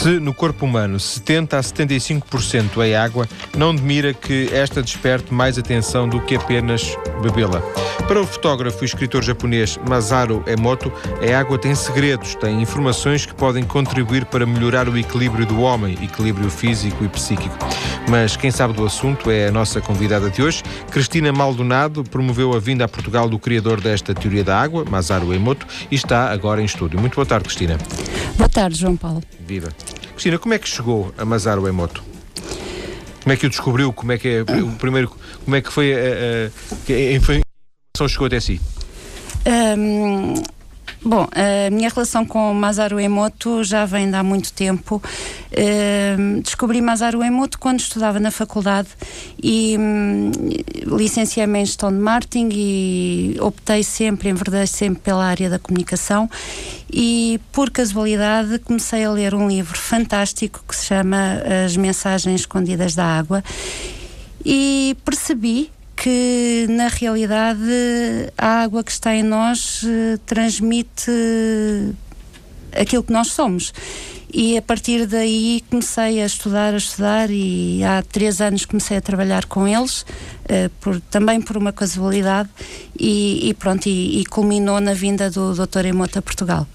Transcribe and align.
Se 0.00 0.20
no 0.20 0.32
corpo 0.32 0.64
humano 0.64 1.00
70 1.00 1.58
a 1.58 1.60
75% 1.60 2.86
é 2.86 2.96
água, 2.96 3.28
não 3.56 3.74
demira 3.74 4.14
que 4.14 4.48
esta 4.52 4.80
desperte 4.80 5.34
mais 5.34 5.58
atenção 5.58 6.08
do 6.08 6.20
que 6.20 6.36
apenas 6.36 6.96
bebê-la. 7.20 7.60
Para 8.06 8.20
o 8.20 8.26
fotógrafo 8.26 8.84
e 8.84 8.86
escritor 8.86 9.24
japonês 9.24 9.76
Masaru 9.88 10.44
Emoto, 10.46 10.92
a 11.20 11.36
água 11.36 11.58
tem 11.58 11.74
segredos, 11.74 12.36
tem 12.36 12.62
informações 12.62 13.26
que 13.26 13.34
podem 13.34 13.64
contribuir 13.64 14.24
para 14.26 14.46
melhorar 14.46 14.88
o 14.88 14.96
equilíbrio 14.96 15.44
do 15.44 15.60
homem, 15.62 15.98
equilíbrio 16.00 16.48
físico 16.48 17.04
e 17.04 17.08
psíquico. 17.08 17.58
Mas 18.08 18.36
quem 18.36 18.52
sabe 18.52 18.74
do 18.74 18.86
assunto 18.86 19.32
é 19.32 19.48
a 19.48 19.52
nossa 19.52 19.80
convidada 19.80 20.30
de 20.30 20.40
hoje. 20.40 20.62
Cristina 20.92 21.32
Maldonado 21.32 22.04
promoveu 22.04 22.54
a 22.54 22.60
vinda 22.60 22.84
a 22.84 22.88
Portugal 22.88 23.28
do 23.28 23.38
criador 23.38 23.80
desta 23.80 24.14
teoria 24.14 24.44
da 24.44 24.60
água, 24.60 24.84
Masaru 24.84 25.34
Emoto, 25.34 25.66
e 25.90 25.96
está 25.96 26.30
agora 26.30 26.62
em 26.62 26.66
estúdio. 26.66 27.00
Muito 27.00 27.16
boa 27.16 27.26
tarde, 27.26 27.46
Cristina. 27.46 27.76
Boa 28.36 28.48
tarde, 28.48 28.78
João 28.78 28.96
Paulo. 28.96 29.20
Viva. 29.48 29.68
Cristina, 30.10 30.38
como 30.38 30.52
é 30.52 30.58
que 30.58 30.68
chegou 30.68 31.12
a 31.16 31.24
Masaru 31.24 31.66
Emoto? 31.66 32.04
Como 33.22 33.32
é 33.32 33.36
que 33.36 33.46
o 33.46 33.48
descobriu? 33.48 33.92
Como 33.94 34.12
é 34.12 34.18
que 34.18 34.28
é 34.28 34.42
o 34.42 34.72
primeiro? 34.78 35.10
Como 35.42 35.56
é 35.56 35.62
que 35.62 35.72
foi 35.72 35.94
a, 35.94 35.96
a, 35.96 36.02
a, 36.46 36.92
a 36.92 37.12
informação 37.12 38.08
chegou 38.08 38.26
até 38.26 38.38
si? 38.40 38.60
Um, 39.46 40.34
Bom, 41.04 41.28
a 41.32 41.70
minha 41.70 41.88
relação 41.88 42.26
com 42.26 42.52
Masaru 42.52 42.98
Emoto 42.98 43.62
já 43.62 43.86
vem 43.86 44.10
de 44.10 44.16
há 44.16 44.22
muito 44.22 44.52
tempo. 44.52 45.00
Uh, 45.52 46.40
descobri 46.42 46.80
Masaru 46.80 47.22
Emoto 47.22 47.58
quando 47.58 47.78
estudava 47.78 48.18
na 48.18 48.32
faculdade 48.32 48.88
e 49.40 49.76
um, 49.78 50.30
licenciei-me 50.96 51.60
em 51.60 51.64
gestão 51.64 51.92
de 51.92 51.98
marketing 51.98 52.48
e 52.52 53.36
optei 53.40 53.84
sempre, 53.84 54.28
enverdei 54.28 54.66
sempre 54.66 55.00
pela 55.02 55.24
área 55.24 55.48
da 55.48 55.58
comunicação 55.58 56.28
e 56.92 57.40
por 57.52 57.70
casualidade 57.70 58.58
comecei 58.58 59.04
a 59.04 59.10
ler 59.10 59.34
um 59.34 59.48
livro 59.48 59.78
fantástico 59.78 60.64
que 60.66 60.74
se 60.74 60.86
chama 60.86 61.42
As 61.64 61.76
Mensagens 61.76 62.40
Escondidas 62.40 62.96
da 62.96 63.04
Água 63.04 63.42
e 64.44 64.96
percebi 65.04 65.70
que 66.02 66.66
na 66.68 66.88
realidade 66.88 67.60
a 68.36 68.62
água 68.62 68.84
que 68.84 68.90
está 68.90 69.14
em 69.14 69.22
nós 69.22 69.82
uh, 69.82 70.18
transmite 70.24 71.10
aquilo 72.72 73.02
que 73.02 73.12
nós 73.12 73.28
somos. 73.28 73.72
E 74.32 74.58
a 74.58 74.62
partir 74.62 75.06
daí 75.06 75.64
comecei 75.70 76.22
a 76.22 76.26
estudar, 76.26 76.74
a 76.74 76.76
estudar 76.76 77.30
e 77.30 77.82
há 77.82 78.02
três 78.02 78.40
anos 78.40 78.64
comecei 78.64 78.98
a 78.98 79.00
trabalhar 79.00 79.46
com 79.46 79.66
eles, 79.66 80.02
uh, 80.02 80.70
por, 80.80 81.00
também 81.00 81.40
por 81.40 81.56
uma 81.56 81.72
casualidade, 81.72 82.48
e, 82.98 83.48
e 83.48 83.54
pronto, 83.54 83.86
e, 83.86 84.20
e, 84.20 84.24
culminou 84.26 84.80
na 84.80 84.94
vinda 84.94 85.30
do 85.30 85.54
Dr. 85.54 85.86
Emota 85.86 86.20
a 86.20 86.22
Portugal. 86.22 86.66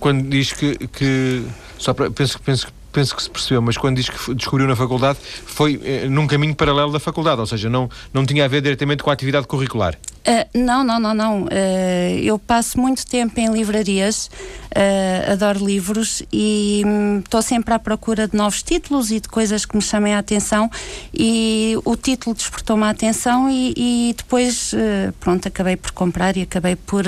Quando 0.00 0.28
diz 0.28 0.52
que, 0.52 0.76
que 0.88 1.44
só 1.78 1.94
para, 1.94 2.10
penso, 2.10 2.40
penso 2.42 2.66
que 2.66 2.72
penso 2.96 3.14
que 3.14 3.22
se 3.22 3.28
percebeu, 3.28 3.60
mas 3.60 3.76
quando 3.76 3.96
diz 3.96 4.08
que 4.08 4.34
descobriu 4.34 4.66
na 4.66 4.74
faculdade, 4.74 5.18
foi 5.44 5.78
eh, 5.84 6.08
num 6.08 6.26
caminho 6.26 6.54
paralelo 6.54 6.90
da 6.90 6.98
faculdade, 6.98 7.38
ou 7.38 7.46
seja, 7.46 7.68
não, 7.68 7.90
não 8.10 8.24
tinha 8.24 8.46
a 8.46 8.48
ver 8.48 8.62
diretamente 8.62 9.02
com 9.02 9.10
a 9.10 9.12
atividade 9.12 9.46
curricular. 9.46 9.94
Uh, 10.26 10.58
não, 10.58 10.82
não, 10.82 10.98
não, 10.98 11.12
não. 11.12 11.42
Uh, 11.42 12.18
eu 12.22 12.38
passo 12.38 12.80
muito 12.80 13.06
tempo 13.06 13.38
em 13.38 13.52
livrarias, 13.52 14.30
uh, 14.74 15.30
adoro 15.30 15.62
livros 15.62 16.22
e 16.32 16.82
estou 17.22 17.40
um, 17.40 17.42
sempre 17.42 17.74
à 17.74 17.78
procura 17.78 18.26
de 18.26 18.34
novos 18.34 18.62
títulos 18.62 19.10
e 19.10 19.20
de 19.20 19.28
coisas 19.28 19.66
que 19.66 19.76
me 19.76 19.82
chamem 19.82 20.14
a 20.14 20.18
atenção 20.18 20.70
e 21.12 21.78
o 21.84 21.96
título 21.96 22.34
despertou-me 22.34 22.84
a 22.84 22.90
atenção 22.90 23.50
e, 23.50 23.74
e 23.76 24.14
depois, 24.16 24.74
pronto, 25.20 25.46
acabei 25.46 25.76
por 25.76 25.90
comprar 25.92 26.34
e 26.36 26.42
acabei 26.42 26.76
por 26.76 27.04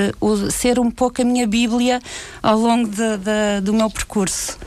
ser 0.52 0.78
um 0.78 0.90
pouco 0.90 1.22
a 1.22 1.24
minha 1.24 1.46
bíblia 1.46 2.00
ao 2.42 2.58
longo 2.58 2.88
de, 2.88 3.16
de, 3.16 3.60
do 3.62 3.72
meu 3.72 3.88
percurso. 3.88 4.58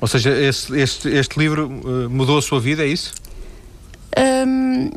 Ou 0.00 0.08
seja, 0.08 0.30
este, 0.30 0.76
este, 0.76 1.08
este 1.08 1.38
livro 1.38 1.66
uh, 1.66 2.08
mudou 2.08 2.38
a 2.38 2.42
sua 2.42 2.58
vida, 2.58 2.82
é 2.82 2.88
isso? 2.88 3.12
Um, 4.18 4.90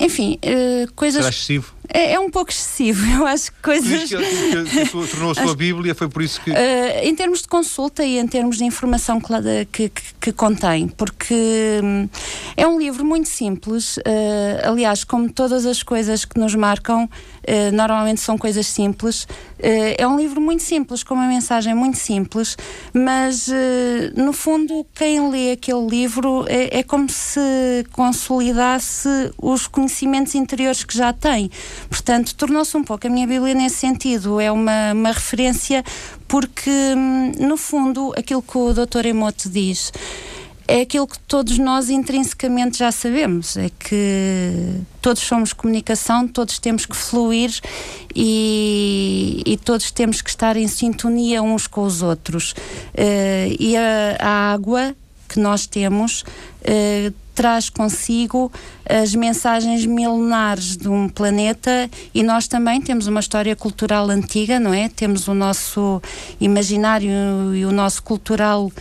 enfim, 0.00 0.38
uh, 0.42 0.92
coisas. 0.94 1.22
Será 1.22 1.28
excessivo? 1.28 1.74
É, 1.88 2.12
é, 2.12 2.20
um 2.20 2.30
pouco 2.30 2.50
excessivo. 2.50 3.04
Eu 3.16 3.26
acho 3.26 3.52
que 3.52 3.62
coisas. 3.62 4.08
Que, 4.08 4.16
que, 4.16 4.84
que, 4.86 4.90
tornou 4.90 5.30
a 5.30 5.34
sua 5.34 5.54
Bíblia, 5.54 5.94
foi 5.94 6.08
por 6.08 6.22
isso 6.22 6.40
que. 6.40 6.50
Uh, 6.50 6.54
em 7.02 7.14
termos 7.14 7.42
de 7.42 7.48
consulta 7.48 8.04
e 8.04 8.18
em 8.18 8.26
termos 8.26 8.58
de 8.58 8.64
informação 8.64 9.20
que, 9.72 9.90
que, 10.20 10.32
contém, 10.32 10.88
porque 10.88 11.80
um, 11.82 12.08
é 12.56 12.66
um 12.66 12.78
livro 12.78 13.04
muito 13.04 13.28
simples. 13.28 13.96
Uh, 13.98 14.02
aliás, 14.64 15.04
como 15.04 15.30
todas 15.30 15.66
as 15.66 15.82
coisas 15.82 16.24
que 16.24 16.38
nos 16.38 16.54
marcam, 16.54 17.04
uh, 17.04 17.72
normalmente 17.72 18.20
são 18.20 18.36
coisas 18.36 18.66
simples. 18.66 19.26
é 19.58 20.06
um 20.06 20.16
livro 20.16 20.40
muito 20.40 20.62
simples, 20.62 21.02
com 21.02 21.14
uma 21.14 21.26
mensagem 21.26 21.74
muito 21.74 21.98
simples, 21.98 22.56
mas 22.92 23.48
no 24.14 24.32
fundo, 24.32 24.86
quem 24.94 25.30
lê 25.30 25.52
aquele 25.52 25.86
livro 25.86 26.44
é, 26.48 26.80
é 26.80 26.82
como 26.82 27.08
se 27.08 27.84
consolidasse 27.92 29.08
os 29.40 29.66
conhecimentos 29.66 30.34
interiores 30.34 30.84
que 30.84 30.96
já 30.96 31.12
tem. 31.12 31.50
Portanto, 31.88 32.34
tornou-se 32.34 32.76
um 32.76 32.84
pouco 32.84 33.06
a 33.06 33.10
minha 33.10 33.26
Bíblia 33.26 33.54
nesse 33.54 33.76
sentido. 33.76 34.40
É 34.40 34.50
uma, 34.50 34.92
uma 34.92 35.12
referência 35.12 35.84
porque, 36.28 36.70
hum, 36.70 37.32
no 37.38 37.56
fundo, 37.56 38.12
aquilo 38.16 38.42
que 38.42 38.58
o 38.58 38.72
Dr. 38.72 39.06
Emoto 39.06 39.48
diz 39.48 39.92
é 40.68 40.80
aquilo 40.80 41.06
que 41.06 41.18
todos 41.20 41.58
nós 41.58 41.90
intrinsecamente 41.90 42.78
já 42.78 42.90
sabemos: 42.90 43.56
é 43.56 43.70
que 43.70 44.80
todos 45.00 45.22
somos 45.22 45.52
comunicação, 45.52 46.26
todos 46.26 46.58
temos 46.58 46.84
que 46.84 46.96
fluir 46.96 47.52
e, 48.14 49.42
e 49.46 49.56
todos 49.58 49.90
temos 49.90 50.20
que 50.20 50.30
estar 50.30 50.56
em 50.56 50.66
sintonia 50.66 51.42
uns 51.42 51.66
com 51.66 51.82
os 51.82 52.02
outros. 52.02 52.52
Uh, 52.52 53.56
e 53.58 53.76
a, 53.76 54.16
a, 54.18 54.52
água 54.52 54.94
que 55.28 55.38
nós 55.38 55.66
temos. 55.66 56.22
Uh, 56.62 57.25
traz 57.36 57.68
consigo 57.68 58.50
as 58.88 59.14
mensagens 59.14 59.84
milenares 59.84 60.74
de 60.74 60.88
um 60.88 61.06
planeta 61.06 61.88
e 62.14 62.22
nós 62.22 62.48
também 62.48 62.80
temos 62.80 63.06
uma 63.06 63.20
história 63.20 63.54
cultural 63.54 64.08
antiga, 64.08 64.58
não 64.58 64.72
é? 64.72 64.88
Temos 64.88 65.28
o 65.28 65.34
nosso 65.34 66.00
imaginário 66.40 67.10
e 67.54 67.66
o 67.66 67.70
nosso 67.70 68.02
cultural 68.02 68.64
uh, 68.66 68.72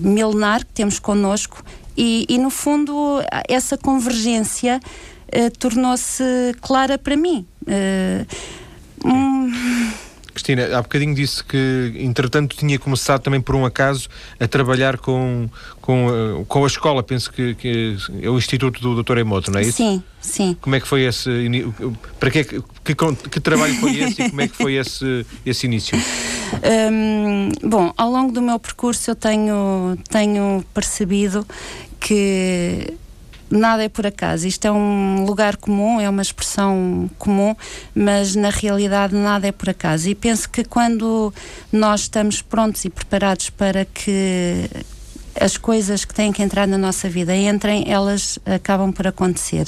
milenar 0.00 0.60
que 0.60 0.72
temos 0.72 0.98
connosco 0.98 1.62
e, 1.94 2.24
e 2.26 2.38
no 2.38 2.48
fundo 2.48 3.20
essa 3.46 3.76
convergência 3.76 4.80
uh, 5.28 5.58
tornou-se 5.58 6.24
clara 6.62 6.96
para 6.96 7.16
mim. 7.16 7.46
Uh, 7.62 9.06
um... 9.06 10.05
Cristina, 10.36 10.76
há 10.76 10.82
bocadinho 10.82 11.14
disse 11.14 11.42
que, 11.42 11.92
entretanto, 11.96 12.54
tinha 12.56 12.78
começado 12.78 13.22
também 13.22 13.40
por 13.40 13.54
um 13.54 13.64
acaso 13.64 14.08
a 14.38 14.46
trabalhar 14.46 14.98
com, 14.98 15.48
com, 15.80 16.08
eh, 16.10 16.44
com 16.46 16.64
a 16.64 16.66
escola, 16.66 17.02
penso 17.02 17.32
que, 17.32 17.54
que 17.54 17.96
é 18.20 18.28
o 18.28 18.36
Instituto 18.36 18.80
do 18.80 19.02
Dr. 19.02 19.18
Emoto, 19.18 19.50
não 19.50 19.58
é 19.58 19.62
isso? 19.62 19.78
Sim, 19.78 20.02
sim. 20.20 20.56
Como 20.60 20.76
é 20.76 20.80
que 20.80 20.86
foi 20.86 21.04
esse. 21.04 21.30
Para 22.20 22.30
que, 22.30 22.44
que, 22.44 22.94
que 23.30 23.40
trabalho 23.40 23.74
foi 23.76 23.98
esse 23.98 24.22
e 24.22 24.28
como 24.30 24.42
é 24.42 24.48
que 24.48 24.56
foi 24.56 24.74
esse, 24.74 25.26
esse 25.44 25.66
início? 25.66 25.98
Um, 26.46 27.50
bom, 27.68 27.92
ao 27.96 28.08
longo 28.08 28.30
do 28.30 28.40
meu 28.40 28.56
percurso 28.60 29.10
eu 29.10 29.16
tenho, 29.16 29.98
tenho 30.08 30.64
percebido 30.72 31.44
que 31.98 32.94
nada 33.50 33.84
é 33.84 33.88
por 33.88 34.06
acaso. 34.06 34.46
Isto 34.46 34.66
é 34.66 34.72
um 34.72 35.24
lugar 35.24 35.56
comum, 35.56 36.00
é 36.00 36.08
uma 36.08 36.22
expressão 36.22 37.10
comum, 37.18 37.54
mas 37.94 38.34
na 38.34 38.50
realidade 38.50 39.14
nada 39.14 39.46
é 39.46 39.52
por 39.52 39.70
acaso. 39.70 40.08
E 40.08 40.14
penso 40.14 40.48
que 40.48 40.64
quando 40.64 41.32
nós 41.72 42.02
estamos 42.02 42.42
prontos 42.42 42.84
e 42.84 42.90
preparados 42.90 43.50
para 43.50 43.84
que 43.84 44.68
as 45.38 45.56
coisas 45.56 46.04
que 46.04 46.14
têm 46.14 46.32
que 46.32 46.42
entrar 46.42 46.66
na 46.66 46.78
nossa 46.78 47.08
vida 47.08 47.36
entrem, 47.36 47.84
elas 47.86 48.38
acabam 48.44 48.92
por 48.92 49.06
acontecer. 49.06 49.66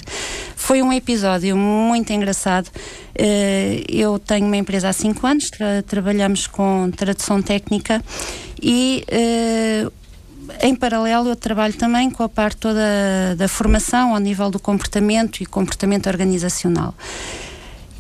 Foi 0.57 0.83
um 0.83 0.93
episódio 0.93 1.57
muito 1.57 2.13
engraçado. 2.13 2.71
Eh, 3.15 3.85
eu 3.89 4.19
tenho 4.19 4.47
uma 4.47 4.57
empresa 4.57 4.89
há 4.89 4.93
5 4.93 5.27
anos, 5.27 5.51
tra 5.51 5.83
trabalhamos 5.83 6.47
com 6.47 6.91
tradução 6.91 7.43
técnica 7.43 8.03
e 8.63 9.05
eh, 9.09 9.87
em 10.63 10.75
paralelo, 10.75 11.29
eu 11.29 11.37
trabalho 11.37 11.75
também 11.75 12.11
com 12.11 12.23
a 12.23 12.29
parte 12.29 12.57
toda 12.59 12.81
da 13.37 13.49
formação 13.49 14.15
ao 14.15 14.21
nível 14.21 14.51
do 14.51 14.59
comportamento 14.59 15.41
e 15.41 15.47
comportamento 15.47 16.07
organizacional. 16.09 16.95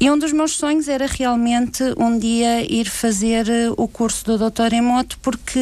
E 0.00 0.08
um 0.10 0.16
dos 0.16 0.32
meus 0.32 0.52
sonhos 0.52 0.86
era 0.86 1.06
realmente 1.06 1.82
um 1.96 2.16
dia 2.16 2.62
ir 2.62 2.88
fazer 2.88 3.48
eh, 3.48 3.70
o 3.76 3.88
curso 3.88 4.24
do 4.24 4.38
doutor 4.38 4.72
Emoto, 4.72 5.18
porque 5.20 5.60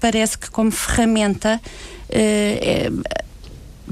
parece 0.00 0.38
que, 0.38 0.50
como 0.50 0.70
ferramenta, 0.70 1.60
eh, 2.08 2.88
é, 2.90 3.24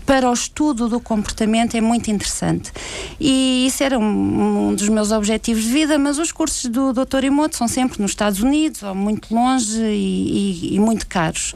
para 0.07 0.31
o 0.31 0.33
estudo 0.33 0.89
do 0.89 0.99
comportamento 1.01 1.75
é 1.77 1.83
muito 1.83 2.11
interessante. 2.11 2.73
E 3.21 3.67
isso 3.67 3.83
era 3.85 3.99
um, 3.99 4.69
um 4.69 4.75
dos 4.75 4.89
meus 4.89 5.13
objetivos 5.13 5.65
de 5.65 5.71
vida, 5.71 5.99
mas 5.99 6.19
os 6.19 6.33
cursos 6.33 6.71
do 6.71 6.95
Dr. 6.95 7.25
Emoto 7.25 7.55
são 7.55 7.69
sempre 7.69 8.01
nos 8.01 8.13
Estados 8.13 8.41
Unidos, 8.41 8.83
ou 8.83 8.95
muito 8.95 9.35
longe 9.35 9.83
e, 9.83 10.71
e, 10.71 10.75
e 10.77 10.81
muito 10.81 11.07
caros. 11.07 11.55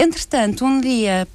Entretanto, 0.00 0.64
um 0.64 0.80
dia, 0.80 1.26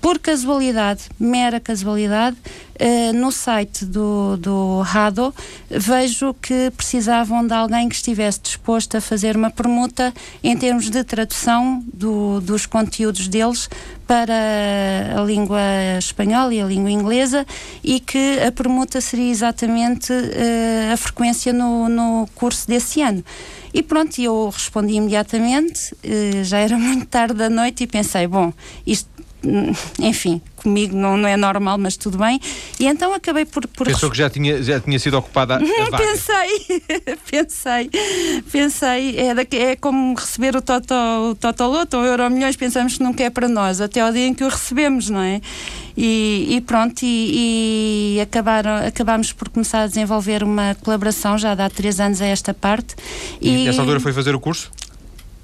por 0.00 0.18
casualidade, 0.18 1.02
mera 1.18 1.58
casualidade, 1.58 2.36
uh, 2.36 3.12
no 3.12 3.32
site 3.32 3.84
do, 3.84 4.36
do 4.36 4.80
Rado, 4.82 5.34
vejo 5.68 6.32
que 6.34 6.70
precisavam 6.76 7.46
de 7.46 7.52
alguém 7.52 7.88
que 7.88 7.96
estivesse 7.96 8.40
disposto 8.40 8.96
a 8.96 9.00
fazer 9.00 9.36
uma 9.36 9.50
permuta 9.50 10.14
em 10.42 10.56
termos 10.56 10.88
de 10.88 11.02
tradução 11.02 11.82
do, 11.92 12.40
dos 12.40 12.66
conteúdos 12.66 13.28
deles 13.28 13.68
para 14.08 15.20
a 15.20 15.22
língua 15.22 15.60
espanhola 15.98 16.54
e 16.54 16.62
a 16.62 16.64
língua 16.64 16.90
inglesa 16.90 17.46
e 17.84 18.00
que 18.00 18.40
a 18.40 18.50
permuta 18.50 19.02
seria 19.02 19.30
exatamente 19.30 20.10
uh, 20.10 20.94
a 20.94 20.96
frequência 20.96 21.52
no, 21.52 21.90
no 21.90 22.26
curso 22.34 22.66
desse 22.66 23.02
ano. 23.02 23.22
E 23.72 23.82
pronto, 23.82 24.18
eu 24.18 24.48
respondi 24.48 24.94
imediatamente, 24.94 25.92
uh, 25.92 26.42
já 26.42 26.58
era 26.58 26.76
muito 26.80 27.04
tarde 27.06 27.34
da 27.34 27.50
noite 27.50 27.84
e 27.84 27.86
pensei, 27.86 28.26
bom, 28.26 28.50
isto 28.86 29.17
enfim, 30.00 30.40
comigo 30.56 30.96
não, 30.96 31.16
não 31.16 31.28
é 31.28 31.36
normal, 31.36 31.78
mas 31.78 31.96
tudo 31.96 32.18
bem. 32.18 32.40
E 32.78 32.86
então 32.86 33.14
acabei 33.14 33.44
por. 33.44 33.66
por... 33.68 33.86
Pensou 33.86 34.10
que 34.10 34.16
já 34.16 34.28
tinha, 34.28 34.60
já 34.62 34.80
tinha 34.80 34.98
sido 34.98 35.16
ocupada 35.16 35.56
a. 35.56 35.58
Pensei, 35.96 36.82
pensei, 37.30 37.90
pensei. 38.50 39.18
É, 39.18 39.34
daqui, 39.34 39.56
é 39.56 39.76
como 39.76 40.14
receber 40.14 40.56
o 40.56 40.62
Toto, 40.62 40.94
o 40.94 41.34
Totoloto 41.34 41.96
ou 41.96 42.02
o 42.02 42.06
Euro 42.06 42.28
Milhões, 42.30 42.56
pensamos 42.56 42.96
que 42.96 43.02
nunca 43.02 43.22
é 43.22 43.30
para 43.30 43.48
nós, 43.48 43.80
até 43.80 44.00
ao 44.00 44.12
dia 44.12 44.26
em 44.26 44.34
que 44.34 44.42
o 44.42 44.48
recebemos, 44.48 45.08
não 45.08 45.20
é? 45.20 45.40
E, 45.96 46.46
e 46.50 46.60
pronto, 46.60 47.02
e, 47.02 48.16
e 48.16 48.20
acabaram, 48.20 48.86
acabámos 48.86 49.32
por 49.32 49.48
começar 49.48 49.82
a 49.82 49.86
desenvolver 49.86 50.42
uma 50.42 50.76
colaboração 50.82 51.38
já 51.38 51.52
há 51.52 51.70
três 51.70 52.00
anos 52.00 52.20
a 52.20 52.26
esta 52.26 52.52
parte. 52.52 52.94
E, 53.40 53.48
e 53.48 53.64
nessa 53.66 53.80
altura 53.80 54.00
foi 54.00 54.12
fazer 54.12 54.34
o 54.34 54.40
curso? 54.40 54.70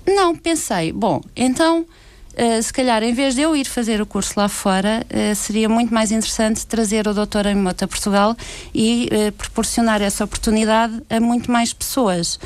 Não, 0.07 0.37
pensei, 0.37 0.93
bom, 0.93 1.21
então 1.35 1.87
Uh, 2.35 2.61
se 2.61 2.73
calhar, 2.73 3.03
em 3.05 3.15
vez 3.15 3.37
de 3.37 3.43
eu 3.43 3.55
ir 3.55 3.65
fazer 3.65 4.01
o 4.01 4.07
curso 4.07 4.33
lá 4.37 4.49
fora, 4.49 5.07
uh, 5.09 5.35
seria 5.37 5.69
muito 5.69 5.95
mais 5.95 6.11
interessante 6.11 6.67
trazer 6.67 7.07
o 7.07 7.15
doutor 7.15 7.47
Amimoto 7.47 7.85
a 7.85 7.89
Portugal 7.89 8.37
e 8.75 9.09
uh, 9.13 9.33
proporcionar 9.33 10.03
essa 10.03 10.25
oportunidade 10.25 11.01
a 11.09 11.21
muito 11.21 11.51
mais 11.51 11.73
pessoas. 11.73 12.41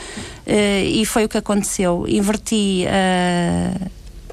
e 0.46 1.05
foi 1.06 1.25
o 1.25 1.29
que 1.29 1.38
aconteceu. 1.38 2.06
Inverti 2.06 2.87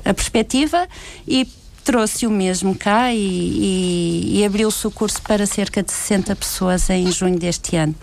a 0.03 0.13
perspectiva 0.13 0.87
e 1.27 1.47
trouxe 1.83 2.25
o 2.25 2.31
mesmo 2.31 2.75
cá 2.75 3.13
e, 3.13 3.17
e, 3.17 4.39
e 4.39 4.45
abriu-se 4.45 4.85
o 4.87 4.91
curso 4.91 5.21
para 5.21 5.45
cerca 5.45 5.83
de 5.83 5.91
60 5.91 6.35
pessoas 6.35 6.89
em 6.89 7.11
junho 7.11 7.37
deste 7.37 7.75
ano. 7.75 7.95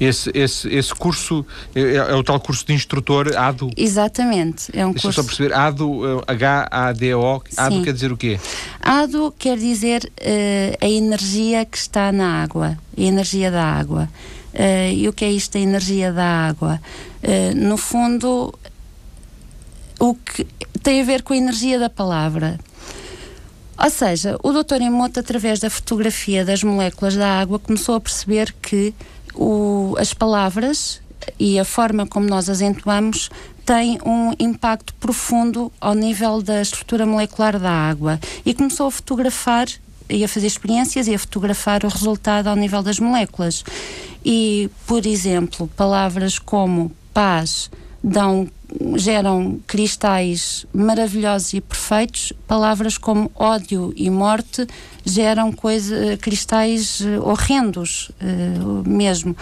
Esse, 0.00 0.30
esse, 0.32 0.68
esse 0.68 0.94
curso 0.94 1.44
é, 1.74 1.80
é, 1.80 1.96
é, 1.96 2.14
o 2.14 2.22
tal 2.22 2.38
curso 2.38 2.64
de 2.64 2.72
instrutor 2.72 3.36
ADO? 3.36 3.70
Exatamente, 3.76 4.70
é 4.72 4.86
um 4.86 4.92
Deixa 4.92 5.08
curso. 5.08 5.22
só 5.22 5.26
perceber, 5.26 5.52
ADO, 5.52 6.22
H-A-D-O, 6.26 7.42
ADO 7.56 7.82
quer 7.82 7.92
dizer 7.92 8.12
o 8.12 8.16
quê? 8.16 8.38
ADO 8.80 9.34
quer 9.36 9.58
dizer 9.58 10.04
uh, 10.04 10.84
a 10.84 10.88
energia 10.88 11.64
que 11.64 11.76
está 11.76 12.12
na 12.12 12.42
água, 12.42 12.78
a 12.96 13.00
energia 13.00 13.50
da 13.50 13.64
água. 13.64 14.08
Uh, 14.54 14.92
e 14.92 15.08
o 15.08 15.12
que 15.12 15.24
é 15.24 15.30
isto 15.30 15.52
da 15.52 15.60
energia 15.60 16.12
da 16.12 16.24
água? 16.24 16.80
Uh, 17.22 17.54
no 17.56 17.76
fundo, 17.76 18.54
o 19.98 20.14
que 20.14 20.46
tem 20.82 21.00
a 21.00 21.04
ver 21.04 21.22
com 21.22 21.32
a 21.32 21.36
energia 21.36 21.78
da 21.78 21.90
palavra. 21.90 22.58
Ou 23.78 23.90
seja, 23.90 24.36
o 24.42 24.52
Dr. 24.52 24.82
Emoto, 24.82 25.20
através 25.20 25.60
da 25.60 25.70
fotografia 25.70 26.44
das 26.44 26.64
moléculas 26.64 27.14
da 27.14 27.38
água, 27.38 27.58
começou 27.58 27.94
a 27.94 28.00
perceber 28.00 28.52
que 28.60 28.92
o, 29.38 29.94
as 29.98 30.12
palavras 30.12 31.00
e 31.38 31.58
a 31.58 31.64
forma 31.64 32.06
como 32.06 32.28
nós 32.28 32.48
as 32.48 32.60
entoamos 32.60 33.30
tem 33.64 33.98
um 34.04 34.32
impacto 34.38 34.92
profundo 34.94 35.70
ao 35.80 35.94
nível 35.94 36.42
da 36.42 36.60
estrutura 36.60 37.06
molecular 37.06 37.58
da 37.58 37.70
água 37.70 38.18
e 38.44 38.52
começou 38.52 38.86
a 38.86 38.90
fotografar 38.90 39.68
e 40.10 40.24
a 40.24 40.28
fazer 40.28 40.46
experiências 40.46 41.06
e 41.06 41.14
a 41.14 41.18
fotografar 41.18 41.84
o 41.84 41.88
resultado 41.88 42.48
ao 42.48 42.56
nível 42.56 42.82
das 42.82 42.98
moléculas. 42.98 43.62
E, 44.24 44.70
por 44.86 45.06
exemplo, 45.06 45.68
palavras 45.76 46.38
como 46.38 46.90
paz 47.12 47.70
dão 48.02 48.48
geram 48.96 49.58
cristais 49.66 50.66
maravilhosos 50.72 51.54
e 51.54 51.60
perfeitos, 51.60 52.32
palavras 52.46 52.98
como 52.98 53.30
ódio 53.34 53.92
e 53.96 54.10
morte 54.10 54.66
geram 55.04 55.50
coisa, 55.50 56.18
cristais 56.18 57.00
eh, 57.00 57.18
horrendos 57.18 58.10
uh, 58.20 58.86
mesmo. 58.86 59.34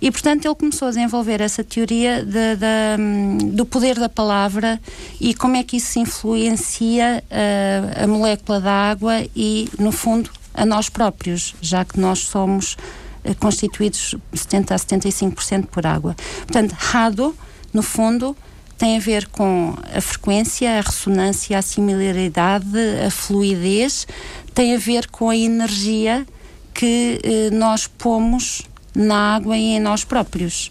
E, 0.00 0.10
portanto, 0.10 0.46
ele 0.46 0.54
começou 0.54 0.88
a 0.88 0.90
desenvolver 0.90 1.42
essa 1.42 1.62
teoria 1.62 2.24
de, 2.24 2.56
de, 2.56 2.98
hum, 2.98 3.38
do 3.52 3.66
poder 3.66 3.98
da 3.98 4.08
palavra 4.08 4.80
e 5.20 5.34
como 5.34 5.56
é 5.56 5.62
que 5.62 5.76
isso 5.76 5.98
influencia 5.98 7.22
uh, 7.30 8.04
a 8.04 8.06
molécula 8.06 8.60
da 8.60 8.72
água 8.72 9.22
e, 9.36 9.68
no 9.78 9.92
fundo, 9.92 10.30
a 10.54 10.64
nós 10.64 10.88
próprios, 10.88 11.54
já 11.60 11.84
que 11.84 12.00
nós 12.00 12.20
somos 12.20 12.78
uh, 13.24 13.34
constituídos 13.38 14.14
70 14.32 14.74
a 14.74 14.78
75% 14.78 15.66
por 15.66 15.86
água. 15.86 16.16
Portanto, 16.46 16.72
Rado, 16.78 17.36
no 17.74 17.82
fundo, 17.82 18.34
tem 18.80 18.96
a 18.96 18.98
ver 18.98 19.26
com 19.26 19.76
a 19.94 20.00
frequência, 20.00 20.78
a 20.78 20.80
ressonância, 20.80 21.58
a 21.58 21.60
similaridade, 21.60 22.66
a 23.06 23.10
fluidez, 23.10 24.06
tem 24.54 24.74
a 24.74 24.78
ver 24.78 25.06
com 25.08 25.28
a 25.28 25.36
energia 25.36 26.26
que 26.72 27.20
eh, 27.22 27.50
nós 27.50 27.86
pomos 27.86 28.62
na 28.94 29.36
água 29.36 29.54
e 29.54 29.76
em 29.76 29.80
nós 29.80 30.02
próprios. 30.02 30.70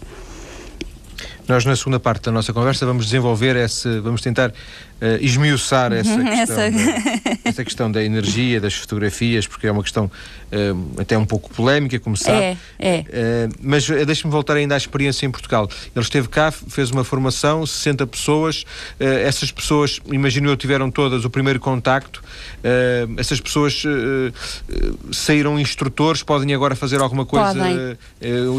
Nós, 1.46 1.64
na 1.64 1.76
segunda 1.76 2.00
parte 2.00 2.24
da 2.24 2.32
nossa 2.32 2.52
conversa, 2.52 2.84
vamos 2.84 3.04
desenvolver 3.04 3.54
esse, 3.54 4.00
vamos 4.00 4.20
tentar 4.20 4.52
uh, 5.00 5.24
esmiuçar 5.24 5.92
essa 5.92 6.10
uhum, 6.10 6.24
questão, 6.24 6.60
essa... 6.60 6.70
Da, 6.70 7.38
essa 7.44 7.64
questão 7.64 7.90
da 7.90 8.04
energia, 8.04 8.60
das 8.60 8.74
fotografias, 8.74 9.46
porque 9.46 9.66
é 9.66 9.72
uma 9.72 9.82
questão 9.82 10.04
uh, 10.06 11.00
até 11.00 11.16
um 11.16 11.24
pouco 11.24 11.50
polémica, 11.50 11.98
como 11.98 12.16
sabe. 12.16 12.38
É, 12.38 12.56
é. 12.78 13.04
Uh, 13.48 13.54
mas 13.62 13.86
deixe-me 13.88 14.30
voltar 14.30 14.56
ainda 14.56 14.74
à 14.74 14.78
experiência 14.78 15.26
em 15.26 15.30
Portugal. 15.30 15.68
Ele 15.94 16.04
esteve 16.04 16.28
cá, 16.28 16.50
fez 16.50 16.90
uma 16.90 17.04
formação, 17.04 17.64
60 17.64 18.06
pessoas. 18.06 18.64
essas 18.98 19.50
pessoas, 19.50 20.00
imagino 20.06 20.50
eu, 20.50 20.56
tiveram 20.56 20.90
todas 20.90 21.24
o 21.24 21.30
primeiro 21.30 21.58
contacto. 21.58 22.22
essas 23.16 23.40
pessoas 23.40 23.82
saíram 25.12 25.58
instrutores, 25.58 26.22
podem 26.22 26.54
agora 26.54 26.74
fazer 26.74 27.00
alguma 27.00 27.24
coisa, 27.24 27.96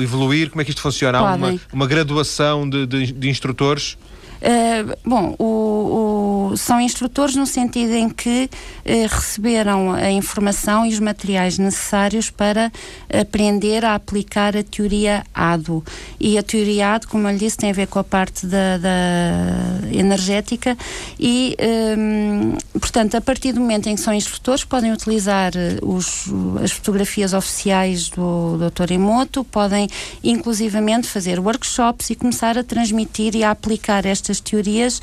evoluir? 0.02 0.50
Como 0.50 0.62
é 0.62 0.66
que 0.66 0.72
isto 0.72 0.82
funciona? 0.82 1.20
Há 1.20 1.36
uma, 1.36 1.60
uma 1.72 1.88
graduação 1.88 2.70
de, 2.70 2.86
de, 2.86 3.12
de 3.12 3.30
instrutores? 3.30 3.98
Uh, 4.42 4.98
bom, 5.06 5.36
o, 5.38 6.50
o, 6.52 6.58
são 6.58 6.82
instrutores 6.82 7.36
no 7.36 7.46
sentido 7.46 7.94
em 7.94 8.10
que 8.10 8.50
uh, 8.50 9.08
receberam 9.08 9.94
a 9.94 10.10
informação 10.10 10.84
e 10.86 10.90
os 10.90 11.00
materiais 11.00 11.60
necessários 11.60 12.32
para 12.32 12.72
aprender 13.14 13.86
a 13.86 13.94
aplicar 13.94 14.58
a 14.58 14.64
teoria 14.64 15.24
ADO. 15.34 15.84
E 16.20 16.38
a 16.38 16.44
teoria 16.44 16.96
ADO, 16.96 17.08
como 17.08 17.28
eu 17.28 17.32
lhe 17.32 17.38
disse, 17.38 17.58
tem 17.58 17.70
a 17.70 17.74
ver 17.74 17.88
com 17.88 18.00
a 18.00 18.04
parte 18.04 18.48
da, 18.48 18.78
da 18.78 19.88
energética 19.92 20.78
e, 21.20 21.56
ehm, 21.60 22.58
portanto, 22.80 23.16
a 23.16 23.22
partir 23.22 23.54
do 23.54 23.60
momento 23.60 23.88
em 23.88 23.96
que 23.96 24.02
são 24.02 24.14
instrutores, 24.14 24.64
podem 24.64 24.92
utilizar 24.92 25.52
eh, 25.56 25.78
os, 25.82 26.26
as 26.64 26.72
fotografias 26.72 27.34
oficiais 27.34 28.10
do 28.10 28.58
Dr. 28.58 28.94
Emoto, 28.94 29.44
podem 29.44 29.88
inclusivamente 30.24 31.08
fazer 31.08 31.40
workshops 31.40 32.10
e 32.10 32.16
começar 32.16 32.58
a 32.58 32.64
transmitir 32.64 33.36
e 33.36 33.44
a 33.44 33.52
aplicar 33.52 34.06
estas 34.06 34.31
estas 34.32 34.40
teorias 34.40 35.02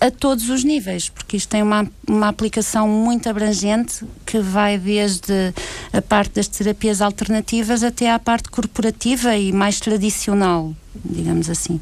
a 0.00 0.10
todos 0.10 0.50
os 0.50 0.64
níveis, 0.64 1.08
porque 1.08 1.36
isto 1.36 1.48
tem 1.48 1.62
uma, 1.62 1.88
uma 2.06 2.28
aplicação 2.28 2.86
muito 2.88 3.28
abrangente 3.28 4.04
que 4.26 4.38
vai 4.40 4.76
desde 4.76 5.54
a 5.92 6.02
parte 6.02 6.34
das 6.34 6.48
terapias 6.48 7.00
alternativas 7.00 7.82
até 7.82 8.10
à 8.10 8.18
parte 8.18 8.50
corporativa 8.50 9.34
e 9.36 9.52
mais 9.52 9.80
tradicional, 9.80 10.74
digamos 10.94 11.48
assim. 11.48 11.80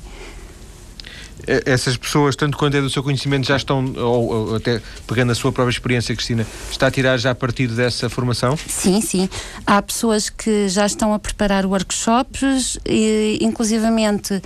Essas 1.44 1.96
pessoas, 1.96 2.36
tanto 2.36 2.56
quanto 2.56 2.76
é 2.76 2.80
do 2.80 2.88
seu 2.88 3.02
conhecimento, 3.02 3.48
já 3.48 3.56
estão, 3.56 3.84
ou, 3.96 4.32
ou, 4.32 4.54
até 4.54 4.80
pegando 5.08 5.32
a 5.32 5.34
sua 5.34 5.50
própria 5.50 5.72
experiência, 5.72 6.14
Cristina, 6.14 6.46
está 6.70 6.86
a 6.86 6.90
tirar 6.90 7.16
já 7.16 7.32
a 7.32 7.34
partir 7.34 7.66
dessa 7.66 8.08
formação? 8.08 8.56
Sim, 8.56 9.00
sim. 9.00 9.28
Há 9.66 9.82
pessoas 9.82 10.30
que 10.30 10.68
já 10.68 10.86
estão 10.86 11.12
a 11.12 11.18
preparar 11.18 11.66
workshops, 11.66 12.78
e, 12.86 13.38
inclusivamente 13.40 14.40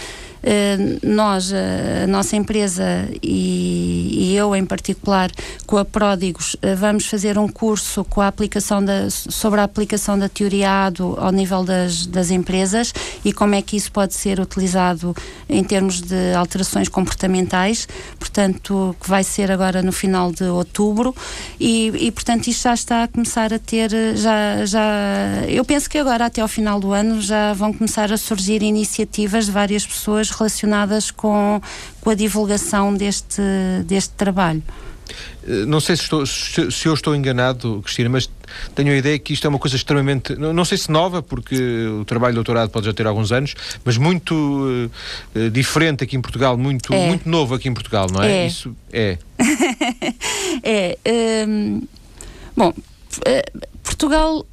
nós, 1.02 1.52
a 1.52 2.06
nossa 2.06 2.36
empresa 2.36 3.08
e, 3.22 4.30
e, 4.30 4.36
eu 4.36 4.54
em 4.54 4.64
particular, 4.64 5.30
com 5.66 5.76
a 5.76 5.84
Pródigos, 5.84 6.56
eh, 6.62 6.74
vamos 6.74 7.06
fazer 7.06 7.36
um 7.38 7.48
curso 7.48 8.04
com 8.04 8.20
a 8.20 8.28
aplicação 8.28 8.84
da, 8.84 9.10
sobre 9.10 9.60
a 9.60 9.64
aplicação 9.64 10.18
da 10.18 10.28
teoria 10.28 10.86
ADO 10.86 11.16
ao 11.18 11.32
nível 11.32 11.64
das, 11.64 12.06
das 12.06 12.30
empresas 12.30 12.92
e 13.24 13.32
como 13.32 13.54
é 13.54 13.62
que 13.62 13.76
isso 13.76 13.90
pode 13.90 14.14
ser 14.14 14.38
utilizado 14.38 15.16
em 15.48 15.64
termos 15.64 16.00
de 16.00 16.34
alterações 16.34 16.88
comportamentais, 16.88 17.88
portanto, 18.18 18.94
que 19.00 19.08
vai 19.08 19.24
ser 19.24 19.50
agora 19.50 19.82
no 19.82 19.92
final 19.92 20.30
de 20.30 20.44
outubro. 20.44 21.14
E, 21.58 21.88
e 22.06 22.10
portanto 22.12 22.46
isto 22.46 22.62
já 22.62 22.74
está 22.74 23.02
a 23.04 23.08
começar 23.08 23.52
a 23.52 23.58
ter, 23.58 23.90
já, 24.16 24.64
já, 24.64 25.44
eu 25.48 25.64
penso 25.64 25.90
que 25.90 25.98
agora 25.98 26.26
até 26.26 26.40
ao 26.40 26.48
final 26.48 26.78
do 26.78 26.92
ano 26.92 27.20
já 27.20 27.52
vão 27.52 27.72
começar 27.72 28.12
a 28.12 28.16
surgir 28.16 28.62
iniciativas 28.62 29.46
de 29.46 29.52
várias 29.52 29.84
pessoas 29.84 30.30
relacionadas 30.36 31.10
com, 31.10 31.60
com 32.00 32.10
a 32.10 32.14
divulgação 32.14 32.94
deste, 32.94 33.42
deste 33.84 34.14
trabalho. 34.14 34.62
não 35.66 35.80
sei 35.80 35.96
se, 35.96 36.02
estou, 36.02 36.26
se, 36.26 36.70
se, 36.70 36.86
eu 36.88 36.94
estou 36.94 37.14
enganado, 37.14 37.80
Cristina, 37.82 38.08
mas 38.08 38.28
tenho 38.74 38.92
a 38.92 38.96
ideia 38.96 39.18
que 39.18 39.32
isto 39.32 39.46
é 39.46 39.48
uma 39.48 39.58
coisa 39.58 39.76
extremamente, 39.76 40.34
não, 40.36 40.52
não 40.52 40.64
sei 40.64 40.78
se 40.78 40.90
nova, 40.90 41.22
porque 41.22 41.56
o 41.86 42.04
trabalho 42.04 42.32
de 42.32 42.36
doutorado 42.36 42.70
pode 42.70 42.86
já 42.86 42.92
ter 42.92 43.06
alguns 43.06 43.32
anos, 43.32 43.54
mas 43.84 43.96
muito 43.96 44.34
uh, 45.34 45.50
diferente 45.50 46.04
aqui 46.04 46.16
em 46.16 46.20
Portugal, 46.20 46.56
muito, 46.56 46.92
é. 46.92 47.08
muito 47.08 47.28
novo 47.28 47.54
aqui 47.54 47.68
em 47.68 47.74
Portugal, 47.74 48.06
não 48.12 48.22
é? 48.22 48.44
é. 48.44 48.46
Isso 48.46 48.76
é. 48.92 49.18
é. 50.62 51.46
Um, 51.48 51.82
bom, 52.56 52.72
Portugal 53.82 54.46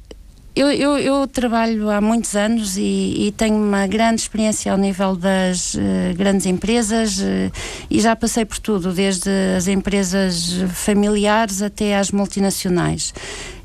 eu, 0.54 0.70
eu, 0.70 0.98
eu, 0.98 1.26
trabalho 1.26 1.90
há 1.90 2.00
muitos 2.00 2.36
anos 2.36 2.76
e, 2.76 3.26
e, 3.26 3.34
tenho 3.36 3.56
uma 3.56 3.88
grande 3.88 4.20
experiência 4.20 4.70
ao 4.70 4.78
nível 4.78 5.16
das 5.16 5.74
uh, 5.74 5.78
grandes 6.16 6.46
empresas 6.46 7.18
uh, 7.18 7.52
e 7.90 8.00
já 8.00 8.14
passei 8.14 8.44
por 8.44 8.58
tudo, 8.58 8.92
desde 8.92 9.28
as 9.56 9.66
empresas 9.66 10.52
familiares 10.72 11.60
até 11.60 11.96
às 11.96 12.12
multinacionais. 12.12 13.12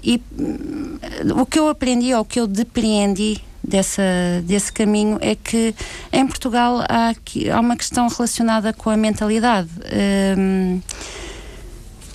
E 0.04 0.16
uh, 0.16 1.40
o 1.40 1.46
que 1.46 1.60
eu 1.60 1.68
aprendi, 1.68 2.12
ou 2.14 2.22
o 2.22 2.26
que 2.26 2.40
eu 2.40 2.48
depreendi 2.48 3.40
dessa, 3.64 4.02
desse 4.44 4.74
caminho 4.74 5.20
é 5.22 5.36
que 5.36 5.76
em 6.12 6.26
Portugal 6.26 6.84
há, 6.90 7.10
aqui, 7.10 7.52
há 7.52 7.60
uma 7.60 7.78
questão 7.78 8.08
relacionada 8.08 8.74
com 8.74 8.90
a 8.90 8.98
mentalidade. 8.98 9.70
Ehm, 9.92 10.82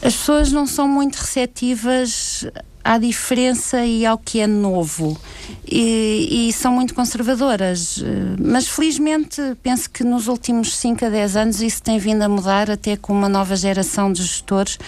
as 0.02 0.14
pessoas 0.14 0.50
não 0.50 0.66
são 0.66 0.88
muito 0.88 1.16
receptivas 1.16 2.44
à 2.84 2.98
diferença 2.98 3.84
e 3.84 4.04
ao 4.04 4.18
que 4.18 4.40
é 4.40 4.46
novo. 4.46 5.18
E, 5.66 6.48
e, 6.48 6.52
são 6.52 6.72
muito 6.72 6.94
conservadoras. 6.94 8.04
Mas 8.38 8.68
felizmente 8.68 9.40
penso 9.62 9.88
que 9.90 10.04
nos 10.04 10.28
últimos 10.28 10.76
5 10.76 11.06
a 11.06 11.08
10 11.08 11.36
anos 11.36 11.62
isso 11.62 11.82
tem 11.82 11.98
vindo 11.98 12.22
a 12.22 12.28
mudar, 12.28 12.70
até 12.70 12.96
com 12.96 13.12
uma 13.12 13.28
nova 13.28 13.56
geração 13.56 14.12
de 14.12 14.22
gestores 14.22 14.78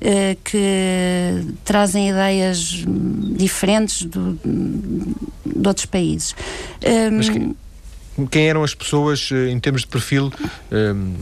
eh, 0.00 0.36
que 0.44 1.54
trazem 1.64 2.10
ideias 2.10 2.84
diferentes 3.36 4.02
do, 4.04 4.38
de 5.44 5.66
outros 5.66 5.86
países. 5.86 6.34
Que 7.30 7.65
quem 8.24 8.48
eram 8.48 8.62
as 8.62 8.74
pessoas 8.74 9.28
eh, 9.32 9.50
em 9.50 9.58
termos 9.58 9.82
de 9.82 9.88
perfil, 9.88 10.32
um, 10.72 11.14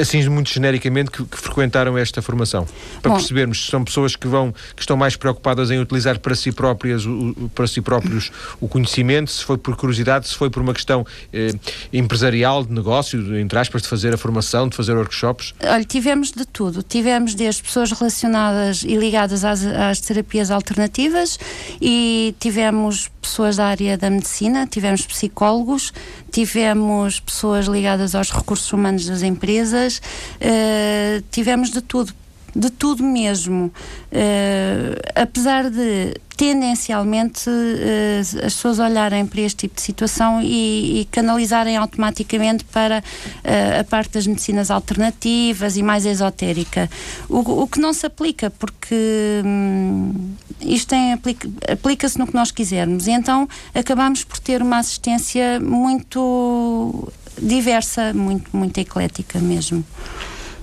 assim 0.00 0.28
muito 0.28 0.50
genericamente, 0.50 1.10
que, 1.10 1.24
que 1.24 1.36
frequentaram 1.36 1.98
esta 1.98 2.22
formação? 2.22 2.66
Para 3.02 3.10
Bom, 3.10 3.16
percebermos 3.16 3.64
se 3.64 3.70
são 3.70 3.84
pessoas 3.84 4.16
que 4.16 4.26
vão, 4.26 4.52
que 4.74 4.80
estão 4.80 4.96
mais 4.96 5.16
preocupadas 5.16 5.70
em 5.70 5.80
utilizar 5.80 6.18
para 6.20 6.34
si 6.34 6.52
próprias, 6.52 7.04
o, 7.04 7.50
para 7.54 7.66
si 7.66 7.80
próprios 7.82 8.30
o 8.60 8.68
conhecimento, 8.68 9.30
se 9.30 9.44
foi 9.44 9.58
por 9.58 9.76
curiosidade, 9.76 10.28
se 10.28 10.34
foi 10.34 10.48
por 10.48 10.62
uma 10.62 10.72
questão 10.72 11.04
eh, 11.32 11.52
empresarial, 11.92 12.64
de 12.64 12.72
negócio, 12.72 13.36
entre 13.38 13.58
aspas, 13.58 13.82
de 13.82 13.88
fazer 13.88 14.14
a 14.14 14.16
formação, 14.16 14.68
de 14.68 14.76
fazer 14.76 14.94
workshops? 14.94 15.54
Olha, 15.62 15.84
tivemos 15.84 16.30
de 16.30 16.46
tudo. 16.46 16.82
Tivemos 16.82 17.34
desde 17.34 17.62
pessoas 17.62 17.90
relacionadas 17.92 18.82
e 18.82 18.96
ligadas 18.96 19.44
às, 19.44 19.64
às 19.64 20.00
terapias 20.00 20.50
alternativas 20.50 21.38
e 21.80 22.34
tivemos 22.38 23.10
pessoas 23.20 23.56
da 23.56 23.66
área 23.66 23.96
da 23.96 24.10
medicina, 24.10 24.66
tivemos 24.66 25.06
psicólogos, 25.06 25.92
tivemos 26.32 27.20
pessoas 27.20 27.66
ligadas 27.66 28.14
aos 28.14 28.30
recursos 28.30 28.72
humanos 28.72 29.06
das 29.06 29.22
empresas, 29.22 30.00
uh, 30.40 31.22
tivemos 31.30 31.70
de 31.70 31.82
tudo, 31.82 32.12
de 32.54 32.70
tudo 32.70 33.02
mesmo. 33.02 33.72
Uh, 34.12 35.00
apesar 35.14 35.70
de 35.70 36.14
tendencialmente 36.36 37.48
uh, 37.48 38.20
as 38.20 38.54
pessoas 38.54 38.78
olharem 38.78 39.26
para 39.26 39.40
este 39.42 39.68
tipo 39.68 39.76
de 39.76 39.82
situação 39.82 40.40
e, 40.42 41.00
e 41.00 41.04
canalizarem 41.06 41.76
automaticamente 41.76 42.64
para 42.64 42.98
uh, 42.98 43.80
a 43.80 43.84
parte 43.84 44.12
das 44.12 44.26
medicinas 44.26 44.70
alternativas 44.70 45.76
e 45.76 45.82
mais 45.82 46.04
esotérica. 46.04 46.90
O, 47.28 47.62
o 47.62 47.66
que 47.66 47.80
não 47.80 47.92
se 47.92 48.06
aplica, 48.06 48.50
porque 48.50 49.42
hum, 49.44 50.34
isto 50.60 50.94
aplica-se 50.94 51.70
aplica 51.70 52.08
no 52.18 52.26
que 52.26 52.34
nós 52.34 52.50
quisermos. 52.50 53.06
E 53.06 53.12
então 53.12 53.48
acabamos 53.74 54.24
por 54.24 54.38
ter 54.38 54.62
uma 54.62 54.78
assistência 54.78 55.60
muito 55.60 57.12
diversa, 57.40 58.12
muito, 58.12 58.54
muito 58.56 58.78
eclética 58.78 59.38
mesmo. 59.38 59.84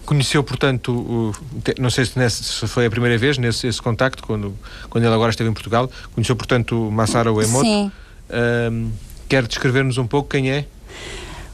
Conheceu, 0.09 0.43
portanto, 0.43 0.91
o, 0.91 1.35
não 1.77 1.91
sei 1.91 2.03
se, 2.03 2.17
nesse, 2.17 2.67
foi 2.67 2.87
a 2.87 2.89
primeira 2.89 3.15
vez 3.15 3.37
nesse 3.37 3.67
esse 3.67 3.79
contacto, 3.79 4.23
quando, 4.23 4.57
quando 4.89 5.03
ele 5.03 5.13
agora 5.13 5.29
esteve 5.29 5.47
em 5.51 5.53
Portugal, 5.53 5.87
conheceu, 6.15 6.35
portanto, 6.35 6.87
o 6.87 6.91
Masaru 6.91 7.39
Emoto. 7.39 7.63
Sim. 7.63 7.91
Um, 8.71 8.91
quer 9.27 9.45
descrever-nos 9.45 9.99
um 9.99 10.07
pouco 10.07 10.29
quem 10.29 10.49
é? 10.49 10.65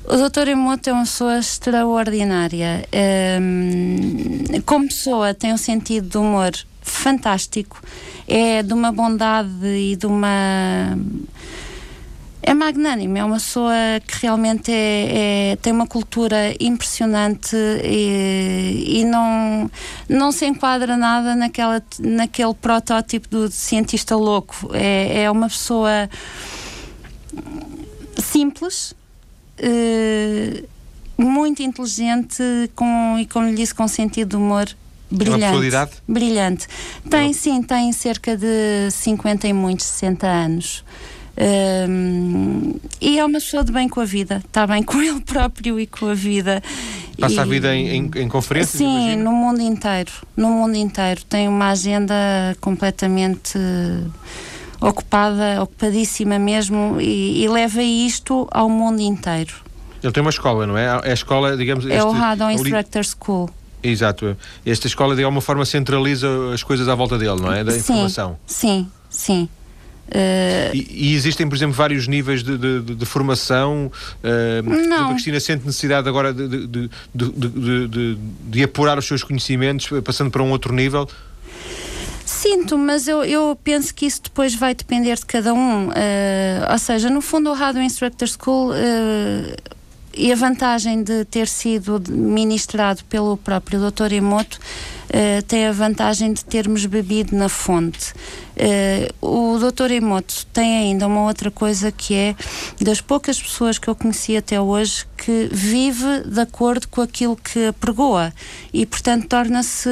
O 0.06 0.16
Dr. 0.16 0.48
Emoto 0.48 0.90
é 0.90 0.94
uma 0.94 1.02
pessoa 1.02 1.38
extraordinária. 1.38 2.88
Um, 3.42 4.62
como 4.66 4.88
pessoa, 4.88 5.34
tem 5.34 5.52
um 5.52 5.58
sentido 5.58 6.08
de 6.08 6.18
humor 6.18 6.54
fantástico. 6.82 7.82
É 8.26 8.64
de 8.64 8.72
uma 8.72 8.90
bondade 8.90 9.66
e 9.66 9.98
de 9.98 10.06
uma 10.06 10.98
é 12.48 12.54
magnânimo, 12.54 13.18
é 13.18 13.24
uma 13.24 13.38
pessoa 13.38 13.74
que 14.06 14.22
realmente 14.22 14.72
é, 14.72 15.52
é, 15.52 15.56
tem 15.56 15.74
uma 15.74 15.88
cultura 15.88 16.56
impressionante 16.60 17.56
e, 17.84 19.00
e, 19.00 19.04
não, 19.04 19.70
não 20.08 20.32
se 20.32 20.46
enquadra 20.46 20.96
nada 20.96 21.36
naquela, 21.36 21.82
naquele 22.00 22.54
protótipo 22.54 23.28
do 23.30 23.50
cientista 23.50 24.16
louco. 24.16 24.70
É, 24.74 25.24
é 25.24 25.32
uma 25.32 25.48
pessoa 25.48 26.08
simples. 28.18 28.94
Uh, 29.58 30.68
muito 31.18 31.64
inteligente 31.64 32.44
com, 32.76 33.18
e 33.18 33.26
como 33.26 33.48
lhe 33.48 33.56
disse 33.56 33.74
com 33.74 33.88
sentido 33.88 34.32
de 34.32 34.36
humor 34.36 34.68
brilhante. 35.10 35.42
Brilhante. 36.08 36.68
Tem, 37.10 37.34
sim, 37.34 37.64
tem 37.64 37.92
cerca 37.92 38.38
de 38.38 38.92
50 38.92 39.48
e 39.48 39.54
muitos, 39.54 39.86
60 39.86 40.28
anos. 40.28 40.84
Um, 41.38 42.76
e 43.02 43.20
é 43.20 43.26
uma 43.26 43.40
pessoa 43.40 43.64
de 43.64 43.72
bem 43.72 43.90
com 43.90 44.00
a 44.00 44.06
vida, 44.06 44.42
está 44.46 44.66
bem 44.66 44.82
com 44.82 45.00
ele 45.04 45.20
próprio 45.20 45.80
e 45.80 45.86
com 45.86 46.08
a 46.08 46.14
vida. 46.14 46.64
Passa 47.20 47.36
e, 47.36 47.40
a 47.40 47.46
vida 47.46 47.76
em, 47.76 47.88
em, 47.88 48.12
em 48.16 48.28
conferências? 48.28 48.78
Sim, 48.78 48.86
imagino. 48.86 49.24
no 49.24 49.32
mundo 49.32 49.62
inteiro. 49.62 50.12
No 50.36 50.50
mundo 50.50 50.76
inteiro. 50.76 51.24
Tem 51.26 51.48
uma 51.48 51.70
agenda 51.70 52.14
completamente 52.60 53.58
ocupada, 54.80 55.62
ocupadíssima 55.62 56.38
mesmo, 56.38 57.00
e, 57.00 57.44
e 57.44 57.48
leva 57.48 57.82
isto 57.82 58.48
ao 58.52 58.70
mundo 58.70 59.02
inteiro. 59.02 59.54
Ele 60.04 60.12
tem 60.12 60.22
uma 60.22 60.30
escola, 60.30 60.68
não 60.68 60.78
é? 60.78 60.86
É 61.04 61.12
a 61.12 61.14
escola, 61.14 61.58
digamos. 61.58 61.86
É 61.86 61.96
este, 61.96 62.06
o 62.06 62.12
Radon 62.12 62.52
Instructor 62.52 63.04
School. 63.04 63.50
Exato. 63.82 64.36
Esta 64.66 64.88
escola 64.88 65.16
de 65.16 65.24
alguma 65.24 65.42
forma 65.42 65.66
centraliza 65.66 66.28
as 66.54 66.64
coisas 66.64 66.88
à 66.88 66.96
volta 66.96 67.18
dele, 67.18 67.40
não 67.42 67.52
é? 67.52 67.64
Da 67.64 67.72
sim, 67.72 67.80
informação. 67.80 68.38
Sim, 68.46 68.90
sim. 69.10 69.50
Uh, 70.08 70.76
e, 70.76 71.10
e, 71.10 71.16
existem, 71.16 71.48
por 71.48 71.56
exemplo, 71.56 71.74
vários 71.74 72.08
níveis 72.08 72.44
de, 72.44 72.58
de, 72.58 72.82
de, 72.82 72.96
de 72.96 73.06
formação. 73.06 73.92
Uh, 74.24 74.88
não. 74.88 75.08
A 75.08 75.10
Cristina 75.12 75.40
sente 75.40 75.66
necessidade 75.66 76.08
agora 76.08 76.34
de, 76.34 76.90
de, 77.14 78.64
apurar 78.64 78.98
os 78.98 79.06
seus 79.06 79.24
conhecimentos, 79.24 79.90
passando 80.04 80.30
para 80.30 80.44
um 80.44 80.52
outro 80.52 80.74
nível. 80.74 81.10
Sinto, 82.24 82.78
mas 82.78 83.08
eu, 83.08 83.24
eu 83.24 83.58
penso 83.64 83.94
que 83.94 84.06
isso 84.06 84.22
depois 84.24 84.54
vai 84.56 84.76
depender 84.76 85.16
de 85.16 85.26
cada 85.26 85.54
um. 85.54 85.90
Uh, 85.90 85.92
ou 86.72 86.78
seja, 86.80 87.10
no 87.10 87.22
fundo, 87.22 87.50
o 87.50 87.54
Radio 87.54 87.82
Instructor 87.82 88.28
School 88.28 88.72
e 90.16 90.32
a 90.32 90.36
vantagem 90.36 91.04
de 91.04 91.26
ter 91.26 91.48
sido 91.48 92.02
ministrado 92.10 93.04
pelo 93.06 93.36
próprio 93.38 93.80
Dr. 93.80 94.14
Emoto 94.14 94.60
uh, 95.10 95.42
tem 95.44 95.68
a 95.68 95.72
vantagem 95.72 96.34
de 96.34 96.44
termos 96.46 96.86
bebido 96.86 97.36
na 97.36 97.50
fonte. 97.50 98.14
Uh, 98.56 99.56
o 99.56 99.60
Dr. 99.60 99.92
Emoto 99.92 100.46
tem 100.54 100.78
ainda 100.78 101.08
uma 101.08 101.26
outra 101.26 101.52
coisa 101.52 101.92
que 101.92 102.14
é 102.14 102.36
das 102.80 103.02
poucas 103.02 103.42
pessoas 103.42 103.78
que 103.78 103.90
eu 103.90 103.96
conheci 103.96 104.38
até 104.38 104.60
hoje 104.60 105.06
que 105.18 105.50
vive 105.52 106.22
de 106.26 106.40
acordo 106.40 106.88
com 106.88 107.02
aquilo 107.02 107.36
que 107.36 107.74
pregoa 107.74 108.34
e, 108.74 108.86
portanto, 108.86 109.28
torna-se 109.28 109.90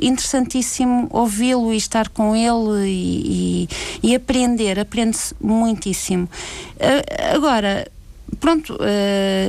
interessantíssimo 0.00 1.08
ouvi-lo 1.10 1.72
e 1.72 1.76
estar 1.76 2.08
com 2.08 2.34
ele 2.34 2.88
e, 2.88 3.68
e, 4.02 4.08
e 4.10 4.14
aprender. 4.14 4.80
Aprende-se 4.80 5.34
muitíssimo. 5.40 6.24
Uh, 6.76 7.34
agora, 7.34 7.86
pronto, 8.40 8.74
uh, 8.74 8.76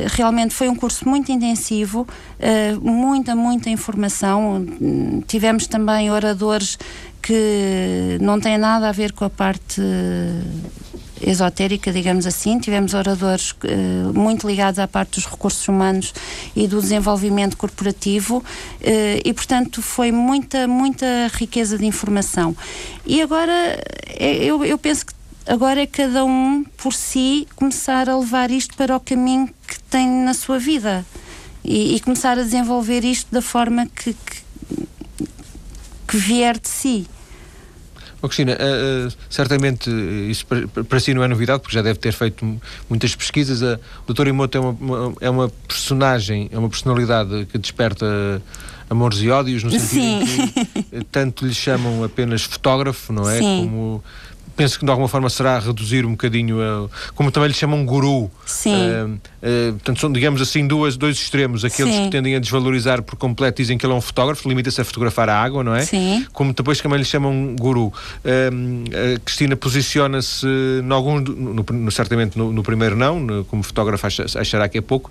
realmente 0.10 0.54
foi 0.54 0.68
um 0.68 0.76
curso 0.76 1.08
muito 1.08 1.32
intensivo, 1.32 2.02
uh, 2.06 2.82
muita, 2.82 3.36
muita 3.36 3.70
informação. 3.70 4.66
Tivemos 5.26 5.66
também 5.66 6.12
oradores 6.12 6.78
que 7.22 8.18
não 8.20 8.40
têm 8.40 8.58
nada 8.58 8.90
a 8.90 8.92
ver 8.92 9.14
com 9.14 9.24
a 9.24 9.30
parte 9.30 9.82
esotérica, 11.22 11.92
digamos 11.92 12.26
assim. 12.26 12.60
Tivemos 12.60 12.94
oradores 12.94 13.52
uh, 13.52 14.14
muito 14.14 14.48
ligados 14.48 14.80
à 14.80 14.88
parte 14.88 15.16
dos 15.16 15.26
recursos 15.26 15.68
humanos 15.68 16.14
e 16.56 16.68
do 16.68 16.82
desenvolvimento 16.82 17.56
corporativo 17.58 18.38
uh, 18.38 18.44
e, 19.24 19.34
portanto, 19.34 19.82
foi 19.82 20.12
muita, 20.12 20.68
muita 20.68 21.06
riqueza 21.34 21.78
de 21.78 21.86
informação. 21.86 22.56
E 23.06 23.22
agora 23.22 23.80
eu, 24.20 24.66
eu 24.66 24.78
penso 24.78 25.06
que 25.06 25.21
Agora 25.46 25.82
é 25.82 25.88
cada 25.88 26.24
um 26.24 26.64
por 26.78 26.94
si 26.94 27.48
começar 27.56 28.10
a 28.10 28.18
levar 28.18 28.52
isto 28.52 28.76
para 28.76 28.96
o 28.96 29.00
caminho 29.00 29.50
que 29.68 29.80
tem 29.84 30.08
na 30.08 30.34
sua 30.34 30.60
vida 30.60 31.06
e, 31.64 31.96
e 31.96 32.00
começar 32.00 32.38
a 32.38 32.44
desenvolver 32.44 33.04
isto 33.04 33.32
da 33.32 33.42
forma 33.42 33.88
que, 33.88 34.14
que 34.14 34.42
que 36.12 36.18
vier 36.18 36.60
de 36.60 36.68
si. 36.68 37.08
Oh, 38.22 38.28
Cristina, 38.28 38.54
uh, 38.54 39.08
uh, 39.08 39.14
certamente 39.30 39.90
isso 40.30 40.46
para, 40.46 40.68
para, 40.68 41.00
si 41.00 41.14
não 41.14 41.24
é 41.24 41.28
novidade, 41.28 41.62
porque 41.62 41.74
já 41.74 41.82
deve 41.82 41.98
ter 41.98 42.12
feito 42.12 42.46
muitas 42.88 43.16
pesquisas. 43.16 43.64
A, 43.64 43.80
o 44.06 44.14
Dr. 44.14 44.28
Imoto 44.28 44.58
é 44.58 44.62
uma, 44.62 44.72
uma, 44.80 45.14
é 45.22 45.30
uma 45.30 45.50
personagem, 45.68 46.50
é 46.52 46.60
uma 46.60 46.70
personalidade 46.70 47.48
que 47.52 47.58
desperta 47.58 48.06
amores 48.90 49.20
e 49.22 49.30
ódios, 49.30 49.64
no 49.64 49.72
sentido 49.72 49.88
Sim. 49.88 50.22
em 50.76 51.00
que 51.00 51.04
tanto 51.06 51.48
lhe 51.48 51.54
chamam 51.54 52.04
apenas 52.04 52.44
fotógrafo, 52.44 53.12
não 53.12 53.28
é? 53.28 53.40
Sim. 53.40 53.62
Como 53.64 54.04
penso 54.56 54.80
que 54.80 54.86
de 54.86 54.92
alguma 54.92 55.08
forma 55.08 55.30
será 55.30 55.60
reduzir 55.60 56.06
um 56.06 56.12
bocadinho, 56.12 56.62
a, 56.62 56.90
como 57.16 57.32
também 57.32 57.50
lhe 57.50 57.54
chamam 57.54 57.86
guru. 57.86 58.30
Sim. 58.46 58.76
Uh, 58.76 59.14
uh, 59.14 59.74
portanto, 59.74 60.00
são, 60.00 60.12
digamos 60.12 60.42
assim, 60.42 60.68
duas, 60.68 60.98
dois 60.98 61.18
extremos. 61.18 61.66
Aqueles 61.66 61.94
Sim. 61.94 62.06
que 62.06 62.12
tendem 62.12 62.36
a 62.36 62.40
desvalorizar 62.40 63.02
por 63.02 63.16
completo 63.16 63.62
dizem 63.62 63.78
que 63.78 63.86
ele 63.86 63.94
é 63.94 63.96
um 63.96 64.02
fotógrafo, 64.02 64.48
limita-se 64.48 64.82
a 64.82 64.86
fotografar 64.86 65.30
a 65.30 65.42
água, 65.42 65.64
não 65.64 65.76
é? 65.76 65.82
Sim. 65.82 66.26
Como 66.34 66.54
depois 66.54 66.80
também 66.80 67.00
lhe 67.00 67.06
chamam 67.06 67.56
guru. 67.56 67.88
Uh, 67.88 69.16
a 69.16 69.20
Cristina 69.20 69.56
posiciona-se 69.56 70.48
certamente 71.92 72.38
no, 72.38 72.52
no, 72.52 72.64
primeiro 72.64 72.96
não, 72.96 73.20
no, 73.20 73.46
como 73.46 73.64
fotógrafo 73.64 74.08
acha, 74.08 74.26
achará 74.40 74.68
que 74.68 74.78
é 74.78 74.82
pouco. 74.82 75.10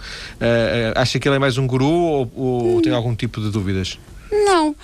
acha 0.95 1.19
que 1.19 1.29
ele 1.29 1.37
é 1.37 1.39
mais 1.39 1.59
um 1.59 1.67
guru 1.67 1.87
ou, 1.87 2.33
ou 2.35 2.79
hum. 2.79 2.83
tem 2.83 2.93
algum 2.93 3.15
tipo 3.15 3.41
de 3.41 3.51
dúvidas? 3.51 3.99
Não. 4.31 4.75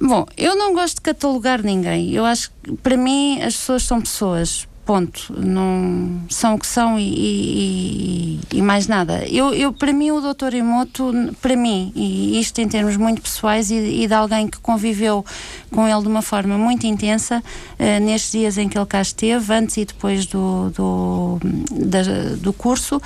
Bom, 0.00 0.26
eu 0.36 0.56
não 0.56 0.72
gosto 0.72 0.96
de 0.96 1.00
catalogar 1.02 1.62
ninguém. 1.62 2.12
Eu 2.12 2.24
acho 2.24 2.50
que, 2.62 2.72
para 2.76 2.96
mim, 2.96 3.40
as 3.42 3.56
pessoas 3.56 3.82
são 3.82 4.00
pessoas. 4.00 4.68
Ponto. 4.84 5.34
Não 5.36 6.22
são 6.30 6.54
o 6.54 6.58
que 6.58 6.66
são 6.66 6.98
e, 6.98 8.40
e, 8.50 8.56
e 8.56 8.62
mais 8.62 8.86
nada. 8.86 9.22
Eu, 9.28 9.52
eu, 9.52 9.70
para 9.70 9.92
mim, 9.92 10.10
o 10.12 10.20
Dr. 10.20 10.54
Emoto, 10.54 11.12
para 11.42 11.54
mim, 11.54 11.92
e 11.94 12.40
isto 12.40 12.58
em 12.58 12.66
termos 12.66 12.96
muito 12.96 13.20
pessoais 13.20 13.70
e, 13.70 13.74
e, 13.74 14.06
de 14.06 14.14
alguém 14.14 14.48
que 14.48 14.58
conviveu 14.60 15.22
com 15.70 15.86
ele 15.86 16.00
de 16.00 16.08
uma 16.08 16.22
forma 16.22 16.56
muito 16.56 16.86
intensa, 16.86 17.42
uh, 17.78 18.02
nestes 18.02 18.32
dias 18.32 18.56
em 18.56 18.66
que 18.66 18.78
ele 18.78 18.86
cá 18.86 19.02
esteve, 19.02 19.52
antes 19.52 19.76
e 19.76 19.84
depois 19.84 20.24
do, 20.24 20.70
do, 20.70 21.38
da, 21.70 22.02
do 22.40 22.54
curso, 22.54 22.98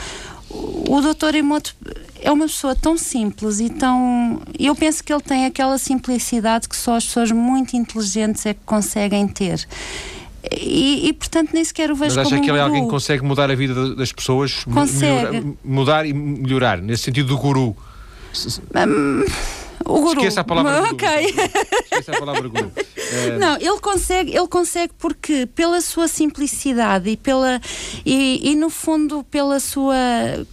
o 0.52 1.00
doutor 1.00 1.34
Emoto 1.34 1.74
é 2.20 2.30
uma 2.30 2.46
pessoa 2.46 2.74
tão 2.74 2.96
simples 2.96 3.60
e 3.60 3.68
tão. 3.68 4.40
Eu 4.58 4.74
penso 4.74 5.02
que 5.02 5.12
ele 5.12 5.22
tem 5.22 5.46
aquela 5.46 5.78
simplicidade 5.78 6.68
que 6.68 6.76
só 6.76 6.96
as 6.96 7.04
pessoas 7.06 7.32
muito 7.32 7.76
inteligentes 7.76 8.44
é 8.46 8.54
que 8.54 8.60
conseguem 8.64 9.26
ter. 9.26 9.66
E, 10.50 11.08
e, 11.08 11.12
portanto 11.12 11.52
nem 11.52 11.64
sequer 11.64 11.90
o 11.90 11.94
vejo 11.94 12.16
Mas 12.16 12.26
acha 12.26 12.40
que 12.40 12.50
ele 12.50 12.58
é 12.58 12.60
alguém 12.60 12.82
que 12.84 12.90
consegue 12.90 13.22
mudar 13.24 13.50
a 13.50 13.54
vida 13.54 13.94
das 13.94 14.12
pessoas? 14.12 14.64
Consegue. 14.64 15.30
Melhorar, 15.30 15.56
mudar 15.64 16.06
e 16.06 16.12
melhorar, 16.12 16.78
nesse 16.82 17.04
sentido 17.04 17.28
do 17.28 17.38
guru. 17.38 17.76
Um, 18.74 19.24
o 19.84 20.00
guru. 20.00 20.20
Esqueça 20.20 20.40
a 20.40 20.44
palavra 20.44 20.82
Ok. 20.90 21.08
Esqueça 21.84 22.12
a 22.12 22.18
palavra 22.18 22.48
guru. 22.48 22.72
É... 23.12 23.36
Não, 23.38 23.56
ele 23.56 23.80
consegue, 23.80 24.36
ele 24.36 24.48
consegue 24.48 24.92
porque 24.98 25.46
pela 25.46 25.80
sua 25.80 26.08
simplicidade 26.08 27.10
e 27.10 27.16
pela 27.16 27.60
e, 28.04 28.50
e 28.50 28.54
no 28.54 28.70
fundo 28.70 29.24
pela 29.24 29.60
sua 29.60 29.96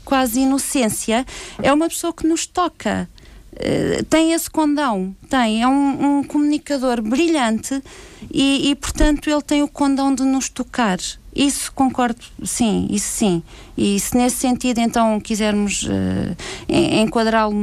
quase 0.04 0.42
inocência 0.42 1.26
é 1.62 1.72
uma 1.72 1.88
pessoa 1.88 2.14
que 2.14 2.28
nos 2.28 2.46
toca. 2.46 3.10
Uh, 3.52 4.06
tem 4.06 4.32
esse 4.32 4.50
condão, 4.50 5.14
tem, 5.28 5.62
é 5.62 5.68
um, 5.68 6.20
um 6.20 6.24
comunicador 6.24 7.02
brilhante 7.02 7.84
e, 8.32 8.70
e, 8.70 8.76
portanto, 8.76 9.30
ele 9.30 9.42
tem 9.42 9.62
o 9.62 9.68
condão 9.68 10.16
de 10.16 10.24
nos 10.24 10.48
tocar. 10.48 10.98
Isso 11.36 11.72
concordo, 11.74 12.22
sim, 12.44 12.88
isso 12.90 13.08
sim. 13.08 13.44
E 13.78 14.00
se 14.00 14.18
nesse 14.18 14.38
sentido 14.38 14.80
então 14.80 15.20
quisermos 15.20 15.84
uh, 15.84 16.36
enquadrá-lo 16.68 17.54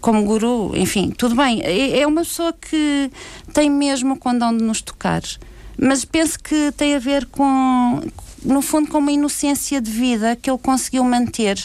como 0.00 0.24
guru, 0.24 0.72
enfim, 0.74 1.10
tudo 1.10 1.34
bem. 1.34 1.60
É, 1.62 2.00
é 2.00 2.06
uma 2.06 2.22
pessoa 2.22 2.52
que 2.52 3.10
tem 3.52 3.70
mesmo 3.70 4.14
o 4.14 4.16
condão 4.16 4.56
de 4.56 4.62
nos 4.62 4.80
tocar. 4.80 5.22
Mas 5.78 6.04
penso 6.04 6.38
que 6.38 6.72
tem 6.76 6.94
a 6.94 6.98
ver 6.98 7.26
com, 7.26 8.00
no 8.44 8.60
fundo, 8.60 8.90
com 8.90 8.98
uma 8.98 9.12
inocência 9.12 9.80
de 9.80 9.90
vida 9.90 10.36
que 10.36 10.50
ele 10.50 10.58
conseguiu 10.58 11.04
manter. 11.04 11.58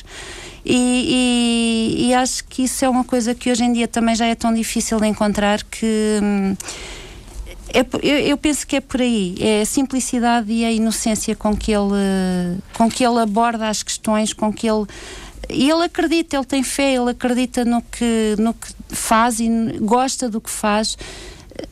E, 0.65 1.99
e, 1.99 2.07
e 2.07 2.13
acho 2.13 2.43
que 2.45 2.63
isso 2.63 2.83
é 2.83 2.89
uma 2.89 3.03
coisa 3.03 3.35
que 3.35 3.51
hoje 3.51 3.63
em 3.63 3.71
dia 3.71 3.87
também 3.87 4.15
já 4.15 4.25
é 4.25 4.33
tão 4.33 4.53
difícil 4.53 4.99
de 4.99 5.07
encontrar 5.07 5.63
que. 5.63 6.19
Hum, 6.23 6.55
é, 7.73 7.85
eu, 8.01 8.19
eu, 8.19 8.37
penso 8.37 8.65
que 8.65 8.77
é 8.77 8.79
por 8.79 9.01
aí, 9.01 9.35
é 9.39 9.61
a 9.61 9.65
simplicidade 9.65 10.49
e 10.51 10.63
a 10.63 10.71
inocência 10.71 11.35
com 11.35 11.57
que 11.57 11.73
ele, 11.73 12.57
com 12.73 12.89
que 12.89 13.03
ele 13.03 13.19
aborda 13.19 13.67
as 13.67 13.83
questões, 13.83 14.31
com 14.31 14.53
que 14.53 14.65
ele 14.65 14.85
ele 15.49 15.83
acredita, 15.83 16.37
ele 16.37 16.45
tem 16.45 16.63
fé, 16.63 16.95
ele 16.95 17.11
acredita 17.11 17.65
no 17.65 17.81
que, 17.81 18.35
no 18.37 18.53
que 18.53 18.67
faz 18.89 19.39
e 19.39 19.47
gosta 19.79 20.29
do 20.29 20.41
que 20.41 20.49
faz, 20.49 20.97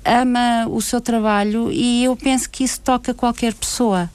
ama 0.06 0.68
o 0.70 0.82
seu 0.82 1.02
trabalho 1.02 1.72
e 1.72 2.04
eu 2.04 2.16
penso 2.16 2.50
que 2.50 2.64
isso 2.64 2.80
toca 2.82 3.14
qualquer 3.14 3.54
pessoa. 3.54 4.10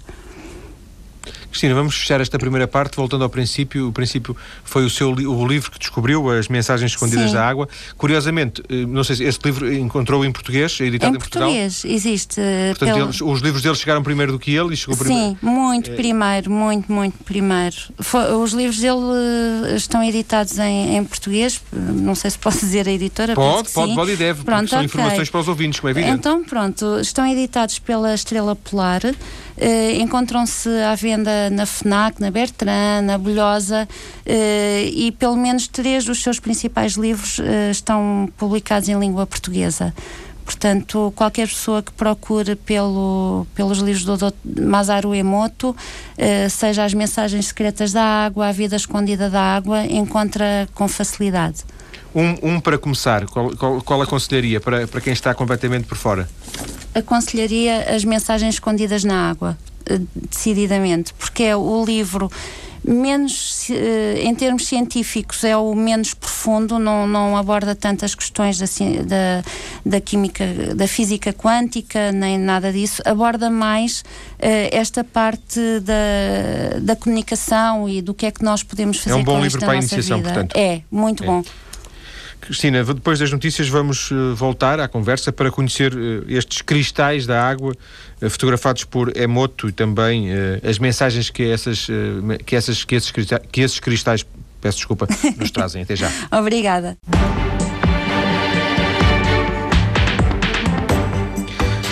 Cristina, 1.50 1.74
vamos 1.74 1.94
fechar 1.96 2.20
esta 2.20 2.38
primeira 2.38 2.68
parte, 2.68 2.96
voltando 2.96 3.24
ao 3.24 3.30
princípio. 3.30 3.88
O 3.88 3.92
princípio 3.92 4.36
foi 4.64 4.84
o 4.84 4.90
seu 4.90 5.10
o 5.10 5.46
livro 5.46 5.70
que 5.70 5.78
descobriu, 5.78 6.30
As 6.30 6.48
Mensagens 6.48 6.92
Escondidas 6.92 7.30
Sim. 7.30 7.34
da 7.34 7.46
Água. 7.46 7.68
Curiosamente, 7.96 8.62
eh, 8.68 8.86
não 8.86 9.02
sei 9.02 9.16
se 9.16 9.24
esse 9.24 9.38
livro 9.44 9.72
encontrou 9.72 10.24
em 10.24 10.30
português, 10.30 10.78
editado 10.80 11.14
em, 11.14 11.16
em 11.16 11.18
Portugal. 11.18 11.48
Em 11.48 11.62
português, 11.62 11.84
existe. 11.84 12.40
Portanto, 12.68 12.94
pelo... 12.94 13.06
eles, 13.06 13.20
os 13.20 13.40
livros 13.40 13.62
dele 13.62 13.74
chegaram 13.74 14.02
primeiro 14.02 14.32
do 14.32 14.38
que 14.38 14.54
ele 14.54 14.74
e 14.74 14.76
chegou 14.76 14.94
Sim, 14.96 15.04
primeiro. 15.04 15.30
Sim, 15.30 15.46
muito 15.46 15.90
é... 15.90 15.94
primeiro, 15.94 16.50
muito, 16.50 16.92
muito 16.92 17.24
primeiro. 17.24 17.76
Foi, 17.98 18.32
os 18.34 18.52
livros 18.52 18.78
dele 18.78 19.72
eh, 19.72 19.76
estão 19.76 20.02
editados 20.02 20.58
em, 20.58 20.96
em, 20.96 21.04
português, 21.04 21.60
não 21.72 22.14
sei 22.14 22.30
se 22.30 22.38
posso 22.38 22.60
dizer 22.64 22.86
a 22.86 22.92
editora. 22.92 23.34
Pode, 23.34 23.70
pode, 23.70 23.94
pode 23.94 24.12
e 24.12 24.16
deve, 24.16 24.44
pronto, 24.44 24.68
são 24.68 24.78
okay. 24.78 24.86
informações 24.86 25.30
para 25.30 25.40
os 25.40 25.48
ouvintes, 25.48 25.80
como 25.80 25.88
é 25.88 25.92
evidente. 25.92 26.14
Então, 26.18 26.44
pronto, 26.44 26.98
estão 27.00 27.26
editados 27.26 27.78
pela 27.78 28.14
Estrela 28.14 28.54
Polar. 28.54 29.00
Encontram-se 29.98 30.68
à 30.68 30.94
venda 30.94 31.37
na 31.50 31.66
FNAC, 31.66 32.20
na 32.20 32.30
Bertrand, 32.30 33.02
na 33.02 33.18
Bolhosa 33.18 33.88
uh, 33.88 34.88
e 34.92 35.12
pelo 35.18 35.36
menos 35.36 35.68
três 35.68 36.04
dos 36.04 36.22
seus 36.22 36.38
principais 36.38 36.94
livros 36.94 37.38
uh, 37.38 37.70
estão 37.70 38.28
publicados 38.36 38.88
em 38.88 38.98
língua 38.98 39.26
portuguesa. 39.26 39.94
Portanto, 40.44 41.12
qualquer 41.14 41.46
pessoa 41.46 41.82
que 41.82 41.92
procure 41.92 42.56
pelo, 42.56 43.46
pelos 43.54 43.78
livros 43.78 44.04
do 44.04 44.16
Dr. 44.16 44.62
Masaru 44.62 45.14
Emoto, 45.14 45.76
seja 46.48 46.84
as 46.84 46.94
mensagens 46.94 47.48
secretas 47.48 47.92
da 47.92 48.02
água, 48.02 48.48
a 48.48 48.52
vida 48.52 48.74
escondida 48.74 49.28
da 49.28 49.42
água, 49.42 49.84
encontra 49.84 50.66
com 50.72 50.88
facilidade. 50.88 51.64
Um, 52.14 52.54
um 52.54 52.60
para 52.60 52.78
começar, 52.78 53.26
qual, 53.26 53.54
qual, 53.58 53.82
qual 53.82 54.00
aconselharia 54.00 54.58
para, 54.58 54.88
para 54.88 55.02
quem 55.02 55.12
está 55.12 55.34
completamente 55.34 55.86
por 55.86 55.98
fora? 55.98 56.26
aconselharia 56.98 57.94
as 57.94 58.04
mensagens 58.04 58.56
escondidas 58.56 59.04
na 59.04 59.30
água, 59.30 59.56
eh, 59.56 59.77
decididamente, 60.14 61.14
porque 61.14 61.44
é 61.44 61.56
o 61.56 61.84
livro 61.84 62.30
menos, 62.84 63.68
eh, 63.70 64.20
em 64.22 64.34
termos 64.34 64.66
científicos, 64.66 65.44
é 65.44 65.56
o 65.56 65.74
menos 65.74 66.14
profundo, 66.14 66.78
não, 66.78 67.06
não 67.06 67.36
aborda 67.36 67.74
tantas 67.74 68.14
questões 68.14 68.58
da, 68.58 68.66
da, 69.04 69.44
da 69.84 70.00
química, 70.00 70.44
da 70.74 70.86
física 70.86 71.32
quântica, 71.32 72.12
nem 72.12 72.38
nada 72.38 72.72
disso, 72.72 73.02
aborda 73.04 73.50
mais 73.50 74.00
uh, 74.00 74.68
esta 74.70 75.02
parte 75.04 75.60
da, 75.80 76.78
da 76.80 76.96
comunicação 76.96 77.88
e 77.88 78.00
do 78.00 78.14
que 78.14 78.26
é 78.26 78.30
que 78.30 78.42
nós 78.42 78.62
podemos 78.62 78.98
fazer 78.98 79.16
É 79.16 79.16
um 79.16 79.24
bom 79.24 79.40
livro 79.40 79.58
para 79.60 79.72
a 79.72 79.76
iniciação, 79.76 80.18
vida. 80.18 80.30
portanto. 80.30 80.56
É, 80.56 80.82
muito 80.90 81.24
é. 81.24 81.26
bom. 81.26 81.42
Cristina, 82.40 82.84
depois 82.84 83.18
das 83.18 83.30
notícias 83.30 83.68
vamos 83.68 84.10
uh, 84.10 84.34
voltar 84.34 84.80
à 84.80 84.88
conversa 84.88 85.32
para 85.32 85.50
conhecer 85.50 85.94
uh, 85.94 86.24
estes 86.28 86.62
cristais 86.62 87.26
da 87.26 87.42
água 87.42 87.74
uh, 88.22 88.30
fotografados 88.30 88.84
por 88.84 89.16
Emoto 89.16 89.68
e 89.68 89.72
também 89.72 90.28
as 90.68 90.78
mensagens 90.78 91.30
que, 91.30 91.44
essas, 91.50 91.86
que, 92.44 92.56
essas, 92.56 92.84
que, 92.84 92.94
esses 92.94 93.10
cristais, 93.10 93.42
que 93.50 93.60
esses 93.60 93.80
cristais, 93.80 94.26
peço 94.60 94.78
desculpa, 94.78 95.06
nos 95.36 95.50
trazem. 95.50 95.82
Até 95.82 95.96
já. 95.96 96.10
Obrigada. 96.32 96.96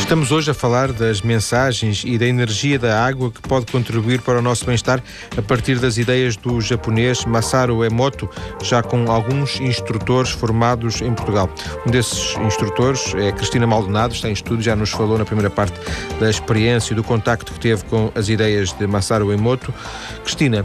Estamos 0.06 0.30
hoje 0.30 0.48
a 0.52 0.54
falar 0.54 0.92
das 0.92 1.20
mensagens 1.20 2.04
e 2.06 2.16
da 2.16 2.26
energia 2.26 2.78
da 2.78 3.04
água 3.04 3.28
que 3.28 3.40
pode 3.42 3.66
contribuir 3.66 4.20
para 4.20 4.38
o 4.38 4.40
nosso 4.40 4.64
bem-estar 4.64 5.02
a 5.36 5.42
partir 5.42 5.80
das 5.80 5.98
ideias 5.98 6.36
do 6.36 6.60
japonês 6.60 7.24
Masaru 7.24 7.84
Emoto, 7.84 8.30
já 8.62 8.84
com 8.84 9.10
alguns 9.10 9.60
instrutores 9.60 10.30
formados 10.30 11.02
em 11.02 11.12
Portugal. 11.12 11.50
Um 11.84 11.90
desses 11.90 12.36
instrutores 12.36 13.16
é 13.16 13.32
Cristina 13.32 13.66
Maldonado, 13.66 14.14
está 14.14 14.28
em 14.28 14.32
estúdio, 14.32 14.62
já 14.62 14.76
nos 14.76 14.90
falou 14.90 15.18
na 15.18 15.24
primeira 15.24 15.50
parte 15.50 15.74
da 16.20 16.30
experiência 16.30 16.92
e 16.92 16.96
do 16.96 17.02
contacto 17.02 17.52
que 17.52 17.58
teve 17.58 17.82
com 17.86 18.12
as 18.14 18.28
ideias 18.28 18.72
de 18.72 18.86
Masaru 18.86 19.32
Emoto. 19.32 19.74
Cristina, 20.22 20.64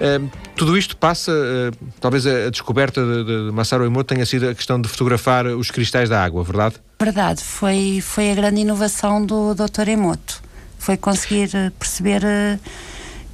eh, 0.00 0.20
tudo 0.60 0.76
isto 0.76 0.94
passa, 0.94 1.32
uh, 1.32 1.86
talvez 1.98 2.26
a, 2.26 2.50
descoberta 2.50 3.02
de, 3.02 3.24
de 3.24 3.50
Masaru 3.50 3.86
Emoto 3.86 4.12
tenha 4.12 4.26
sido 4.26 4.46
a 4.46 4.54
questão 4.54 4.78
de 4.78 4.90
fotografar 4.90 5.46
os 5.46 5.70
cristais 5.70 6.06
da 6.10 6.22
água, 6.22 6.44
verdade? 6.44 6.74
Verdade, 7.00 7.42
foi, 7.42 8.02
foi 8.02 8.30
a 8.30 8.34
grande 8.34 8.60
inovação 8.60 9.24
do 9.24 9.54
Dr. 9.54 9.88
Emoto. 9.88 10.42
Foi 10.78 10.98
conseguir 10.98 11.48
eh, 11.54 11.72
perceber 11.78 12.22
uh, 12.22 12.60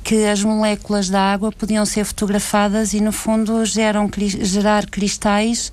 que 0.05 0.25
as 0.25 0.41
moléculas 0.45 1.11
da 1.11 1.21
água 1.21 1.51
podiam 1.51 1.85
ser 1.85 2.05
fotografadas 2.05 2.95
e, 2.95 3.01
no 3.01 3.11
fundo, 3.11 3.65
geram, 3.65 4.09
gerar 4.43 4.87
cristais 4.87 5.73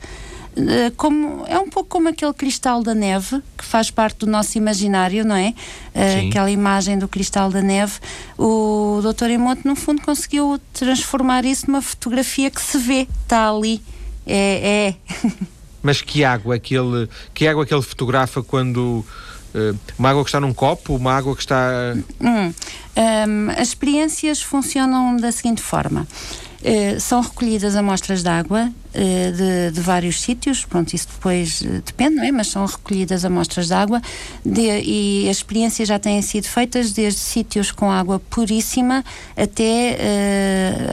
como, 0.96 1.46
é 1.48 1.58
um 1.58 1.70
pouco 1.70 1.90
como 1.90 2.10
aquele 2.10 2.34
cristal 2.34 2.84
da 2.84 2.94
neve 2.94 3.42
que 3.58 3.66
faz 3.66 3.90
parte 3.90 4.20
do 4.20 4.28
nosso 4.28 4.58
imaginário, 4.58 5.26
não 5.26 5.36
é? 5.36 5.54
Uh, 5.96 6.28
aquela 6.28 6.52
imagem 6.52 6.98
do 6.98 7.08
cristal 7.08 7.50
da 7.50 7.62
neve. 7.62 7.94
O 8.38 9.02
Dr. 9.02 9.30
Emoto, 9.32 9.68
no 9.68 9.76
fundo, 9.76 10.02
conseguiu 10.02 10.60
transformar 10.74 11.46
isso 11.46 11.68
numa 11.68 11.82
fotografia 11.82 12.50
que 12.52 12.62
se 12.62 12.78
vê, 12.78 13.08
está 13.24 13.50
ali. 13.50 13.82
É. 14.26 14.96
é. 15.24 15.30
Mas 15.82 16.02
que 16.02 16.24
água 16.24 16.56
aquele, 16.56 17.10
que 17.34 17.48
água 17.48 17.64
aquele 17.64 17.82
fotografa 17.82 18.42
quando 18.42 19.06
uh, 19.54 19.78
uma 19.98 20.10
água 20.10 20.24
que 20.24 20.30
está 20.30 20.40
num 20.40 20.54
copo, 20.54 20.96
uma 20.96 21.14
água 21.14 21.36
que 21.36 21.42
está. 21.42 21.94
Hum, 22.22 22.54
um, 22.96 23.50
as 23.58 23.70
experiências 23.70 24.42
funcionam 24.42 25.18
da 25.18 25.32
seguinte 25.32 25.62
forma. 25.62 26.08
Uh, 26.64 26.98
são 26.98 27.20
recolhidas 27.20 27.76
amostras 27.76 28.24
de 28.24 28.30
água 28.30 28.72
uh, 28.72 29.32
de, 29.34 29.72
de, 29.74 29.82
vários 29.82 30.22
sítios, 30.22 30.64
pronto, 30.64 30.94
isso 30.94 31.10
depois 31.14 31.60
uh, 31.60 31.82
depende, 31.86 32.16
não 32.16 32.24
é? 32.24 32.32
Mas 32.32 32.48
são 32.48 32.66
recolhidas 32.66 33.26
amostras 33.26 33.68
de 33.68 33.74
água 33.74 34.02
de, 34.46 34.62
e 34.82 35.28
as 35.30 35.38
experiências 35.38 35.90
já 35.90 36.00
têm 36.00 36.22
sido 36.22 36.46
feitas 36.46 36.94
desde 36.94 37.20
sítios 37.20 37.70
com 37.70 37.92
água 37.92 38.18
puríssima 38.18 39.04
até 39.36 39.98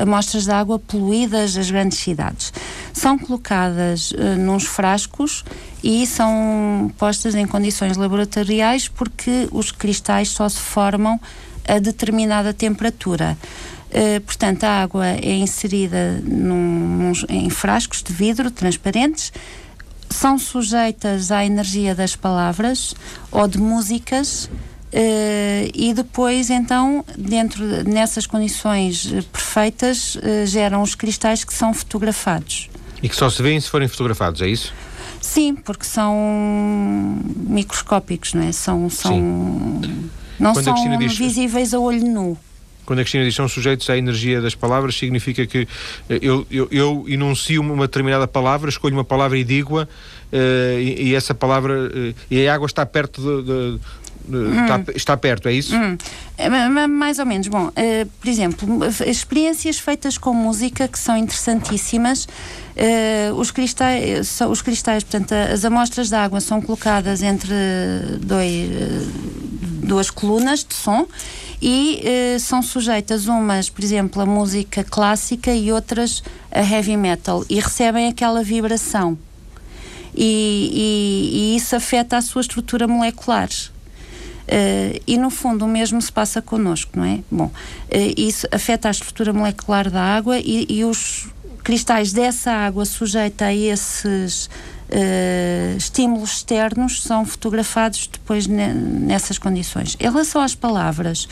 amostras 0.02 0.44
de 0.44 0.50
água 0.50 0.76
poluídas 0.76 1.54
das 1.54 1.70
grandes 1.70 1.98
cidades. 1.98 2.52
São 2.92 3.16
colocadas 3.16 4.12
nos 4.38 4.64
frascos 4.64 5.44
e 5.84 6.04
são 6.04 6.90
postas 6.98 7.36
em 7.36 7.46
condições 7.46 7.96
laboratoriais 7.96 8.88
porque 8.88 9.48
os 9.52 9.70
cristais 9.70 10.30
só 10.30 10.48
se 10.48 10.58
formam 10.58 11.20
a 11.68 11.78
determinada 11.78 12.52
temperatura. 12.52 13.36
Uh, 13.90 14.20
portanto, 14.20 14.62
a 14.64 14.82
água 14.82 15.06
é 15.06 15.34
inserida 15.34 16.20
num, 16.22 17.12
em 17.28 17.50
frascos 17.50 18.02
de 18.02 18.12
vidro 18.12 18.48
transparentes, 18.50 19.32
são 20.08 20.38
sujeitas 20.38 21.32
à 21.32 21.44
energia 21.44 21.94
das 21.94 22.14
palavras 22.14 22.94
ou 23.32 23.48
de 23.48 23.58
músicas. 23.58 24.44
Uh, 24.92 25.70
e 25.74 25.92
depois, 25.92 26.50
então, 26.50 27.04
dentro 27.16 27.64
nessas 27.84 28.26
condições 28.26 29.12
perfeitas, 29.32 30.16
uh, 30.16 30.46
geram 30.46 30.82
os 30.82 30.94
cristais 30.94 31.42
que 31.42 31.52
são 31.52 31.74
fotografados. 31.74 32.68
E 33.02 33.08
que 33.08 33.16
só 33.16 33.28
se 33.28 33.42
vêem 33.42 33.60
se 33.60 33.68
forem 33.68 33.88
fotografados, 33.88 34.40
é 34.42 34.48
isso? 34.48 34.72
Sim, 35.20 35.54
porque 35.54 35.84
são 35.84 36.14
microscópicos, 37.36 38.34
não 38.34 38.42
é? 38.42 38.52
São, 38.52 38.88
são 38.88 39.18
não 40.38 40.52
Quando 40.52 40.64
são 40.64 40.98
diz... 40.98 41.16
visíveis 41.16 41.74
a 41.74 41.78
olho 41.78 42.04
nu 42.04 42.38
quando 42.90 42.98
a 42.98 43.02
Cristina 43.04 43.22
diz 43.22 43.36
são 43.36 43.46
sujeitos 43.46 43.88
à 43.88 43.96
energia 43.96 44.40
das 44.40 44.56
palavras, 44.56 44.96
significa 44.96 45.46
que 45.46 45.68
eh, 46.08 46.18
eu, 46.20 46.44
eu, 46.50 46.66
eu 46.72 47.04
enuncio 47.06 47.62
uma 47.62 47.86
determinada 47.86 48.26
palavra, 48.26 48.68
escolho 48.68 48.96
uma 48.96 49.04
palavra 49.04 49.38
e 49.38 49.44
digo-a, 49.44 49.84
uh, 49.84 49.86
e, 50.80 51.10
e, 51.10 51.14
essa 51.14 51.32
palavra, 51.32 51.84
uh, 51.86 52.14
e 52.28 52.48
a 52.48 52.52
água 52.52 52.66
está 52.66 52.84
perto 52.84 53.22
de, 53.22 53.44
de 53.44 53.80
hum. 54.28 54.62
está, 54.62 54.82
está, 54.94 55.16
perto, 55.16 55.48
é 55.48 55.52
isso? 55.52 55.74
Hum. 55.74 55.96
Mais 56.88 57.18
ou 57.18 57.26
menos. 57.26 57.48
Bom, 57.48 57.68
uh, 57.68 58.06
por 58.20 58.28
exemplo, 58.28 58.66
experiências 59.06 59.78
feitas 59.78 60.18
com 60.18 60.32
música 60.32 60.88
que 60.88 60.98
são 60.98 61.16
interessantíssimas. 61.16 62.24
Uh, 62.24 63.34
os, 63.36 63.50
cristais, 63.50 64.40
os 64.48 64.62
cristais, 64.62 65.04
portanto, 65.04 65.32
as 65.32 65.64
amostras 65.64 66.08
de 66.08 66.14
água 66.14 66.40
são 66.40 66.60
colocadas 66.62 67.22
entre 67.22 67.54
dois, 68.20 68.70
duas 69.82 70.10
colunas 70.10 70.64
de 70.64 70.74
som 70.74 71.06
e 71.60 72.02
uh, 72.02 72.40
são 72.40 72.62
sujeitas 72.62 73.26
umas, 73.26 73.68
por 73.68 73.84
exemplo, 73.84 74.22
a 74.22 74.26
música 74.26 74.82
clássica 74.82 75.52
e 75.54 75.70
outras 75.70 76.22
a 76.50 76.60
heavy 76.60 76.96
metal 76.96 77.44
e 77.50 77.60
recebem 77.60 78.08
aquela 78.08 78.42
vibração. 78.42 79.18
E, 80.14 80.70
e, 80.72 81.36
e 81.36 81.56
isso 81.56 81.76
afeta 81.76 82.16
a 82.16 82.22
sua 82.22 82.40
estrutura 82.40 82.88
molecular. 82.88 83.48
Uh, 84.50 85.00
e 85.06 85.16
no 85.16 85.30
fundo 85.30 85.64
o 85.64 85.68
mesmo 85.68 86.02
se 86.02 86.10
passa 86.10 86.42
connosco, 86.42 86.90
não 86.96 87.04
é? 87.04 87.20
Bom, 87.30 87.46
uh, 87.46 87.52
isso 88.16 88.48
afeta 88.50 88.88
a 88.88 88.90
estrutura 88.90 89.32
molecular 89.32 89.88
da 89.88 90.02
água 90.02 90.40
e, 90.40 90.66
e 90.68 90.84
os 90.84 91.28
cristais 91.62 92.12
dessa 92.12 92.50
água 92.50 92.84
sujeita 92.84 93.44
a 93.44 93.54
esses 93.54 94.50
uh, 94.90 95.76
estímulos 95.76 96.32
externos 96.32 97.02
são 97.02 97.24
fotografados 97.24 98.08
depois 98.12 98.46
nessas 98.46 99.38
condições. 99.38 99.96
Em 99.98 100.04
relação 100.04 100.42
às 100.42 100.54
palavras, 100.54 101.28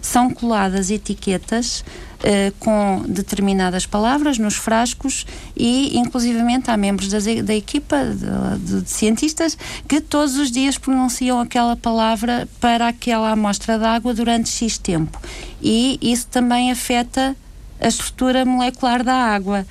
são 0.00 0.30
coladas 0.30 0.90
etiquetas 0.90 1.80
uh, 1.80 2.52
com 2.58 3.04
determinadas 3.06 3.84
palavras 3.84 4.38
nos 4.38 4.54
frascos 4.54 5.26
e, 5.56 5.98
inclusivamente, 5.98 6.70
há 6.70 6.76
membros 6.76 7.08
das, 7.08 7.24
da 7.24 7.54
equipa 7.54 7.98
de, 8.04 8.80
de, 8.80 8.88
cientistas 8.88 9.58
que 9.88 10.00
todos 10.00 10.36
os 10.36 10.50
dias 10.50 10.78
pronunciam 10.78 11.40
aquela 11.40 11.76
palavra 11.76 12.48
para 12.60 12.88
aquela 12.88 13.30
amostra 13.30 13.78
de 13.78 13.84
água 13.84 14.14
durante 14.14 14.48
X 14.48 14.78
tempo. 14.78 15.20
E 15.60 15.98
isso 16.00 16.26
também 16.28 16.70
afeta 16.70 17.36
a 17.80 17.88
estrutura 17.88 18.44
molecular 18.44 19.02
da 19.02 19.14
água. 19.14 19.66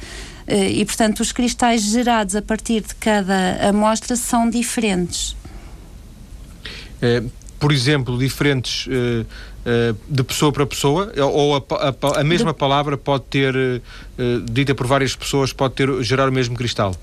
Eh, 0.50 0.80
e, 0.80 0.86
portanto, 0.86 1.20
os 1.20 1.32
cristais 1.32 1.84
gerados 1.84 2.36
a 2.36 2.42
partir 2.42 2.82
de 2.82 2.96
cada 2.96 3.70
amostra 3.70 4.16
são 4.16 4.50
diferentes. 4.50 5.36
É, 7.00 7.22
por 7.60 7.72
exemplo, 7.72 8.18
diferentes 8.18 8.88
uh, 8.88 8.92
uh, 9.22 9.98
de 10.10 10.24
pessoa 10.24 10.52
para 10.52 10.66
pessoa, 10.66 11.14
ou 11.32 11.56
a, 11.56 11.60
a, 11.60 12.22
a 12.22 12.24
mesma 12.24 12.52
de... 12.52 12.58
palavra 12.58 12.98
pode 12.98 13.26
ter, 13.26 13.56
uh, 13.56 14.42
dita 14.50 14.74
por 14.74 14.88
várias 14.88 15.16
pessoas, 15.16 15.54
pode 15.54 15.76
ter, 15.76 16.04
gerar 16.04 16.28
o 16.30 16.32
mesmo 16.32 16.56
cristal? 16.56 16.96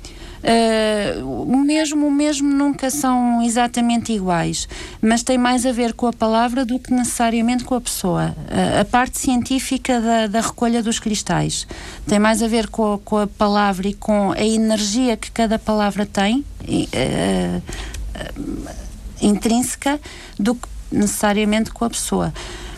Uh, 0.42 1.56
mesmo, 1.56 2.10
mesmo 2.10 2.48
nunca 2.48 2.90
são 2.90 3.42
exatamente 3.42 4.12
iguais, 4.12 4.68
mas 5.00 5.22
tem 5.22 5.38
mais 5.38 5.66
a 5.66 5.72
ver 5.72 5.92
com 5.92 6.06
a 6.06 6.12
palavra 6.12 6.64
do 6.64 6.78
que 6.78 6.92
necessariamente 6.92 7.64
com 7.64 7.74
a 7.74 7.80
pessoa. 7.80 8.34
Uh, 8.48 8.80
a 8.80 8.84
parte 8.84 9.18
científica 9.18 10.00
da, 10.00 10.26
da, 10.26 10.40
recolha 10.40 10.82
dos 10.82 10.98
cristais 10.98 11.66
tem 12.06 12.18
mais 12.18 12.42
a 12.42 12.48
ver 12.48 12.68
com, 12.68 12.98
com, 13.04 13.18
a 13.18 13.26
palavra 13.26 13.88
e 13.88 13.94
com 13.94 14.32
a 14.32 14.44
energia 14.44 15.16
que 15.16 15.30
cada 15.30 15.58
palavra 15.58 16.06
tem, 16.06 16.44
uh, 16.62 17.62
intrínseca, 19.20 20.00
do 20.38 20.54
que 20.54 20.68
necessariamente 20.92 21.70
com 21.70 21.84
a 21.84 21.90
pessoa. 21.90 22.32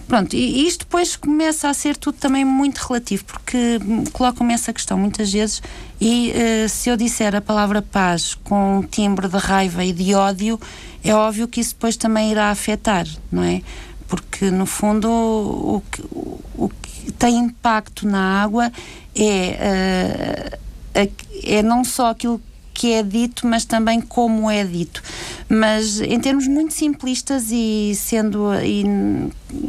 Pronto, 0.08 0.34
e 0.34 0.66
isto 0.66 0.86
depois 0.86 1.16
começa 1.16 1.68
a 1.68 1.74
ser 1.74 1.94
tudo 1.94 2.16
também 2.16 2.42
muito 2.42 2.78
relativo, 2.78 3.24
porque 3.26 3.78
colocam-me 4.10 4.54
essa 4.54 4.72
questão 4.72 4.96
muitas 4.96 5.30
vezes, 5.30 5.62
e 6.00 6.32
uh, 6.32 6.68
se 6.68 6.88
eu 6.88 6.96
disser 6.96 7.36
a 7.36 7.42
palavra 7.42 7.82
paz 7.82 8.34
com 8.34 8.78
um 8.78 8.82
timbre 8.82 9.28
de 9.28 9.36
raiva 9.36 9.84
e 9.84 9.92
de 9.92 10.14
ódio, 10.14 10.58
é 11.04 11.14
óbvio 11.14 11.46
que 11.46 11.60
isso 11.60 11.74
depois 11.74 11.94
também 11.94 12.30
irá 12.30 12.50
afetar, 12.50 13.06
não 13.30 13.42
é? 13.42 13.60
Porque 14.08 14.50
no 14.50 14.64
fundo 14.64 15.10
o 15.10 15.82
que, 15.92 16.02
o 16.10 16.70
que 16.70 17.12
tem 17.12 17.36
impacto 17.36 18.08
na 18.08 18.42
água 18.42 18.72
é, 19.14 20.56
uh, 20.94 21.08
é 21.44 21.62
não 21.62 21.84
só 21.84 22.10
aquilo 22.12 22.40
que 22.78 22.92
é 22.92 23.02
dito, 23.02 23.44
mas 23.44 23.64
também 23.64 24.00
como 24.00 24.48
é 24.48 24.62
dito. 24.62 25.02
Mas 25.48 26.00
em 26.00 26.20
termos 26.20 26.46
muito 26.46 26.72
simplistas 26.72 27.50
e 27.50 27.92
sendo 27.96 28.54
e, 28.62 28.84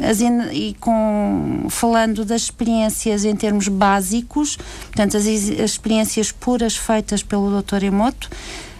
as, 0.00 0.20
e 0.20 0.76
com 0.78 1.66
falando 1.68 2.24
das 2.24 2.42
experiências 2.42 3.24
em 3.24 3.34
termos 3.34 3.66
básicos, 3.66 4.56
portanto 4.86 5.16
as, 5.16 5.26
as 5.26 5.70
experiências 5.72 6.30
puras 6.30 6.76
feitas 6.76 7.20
pelo 7.20 7.60
Dr. 7.60 7.82
Emoto, 7.82 8.30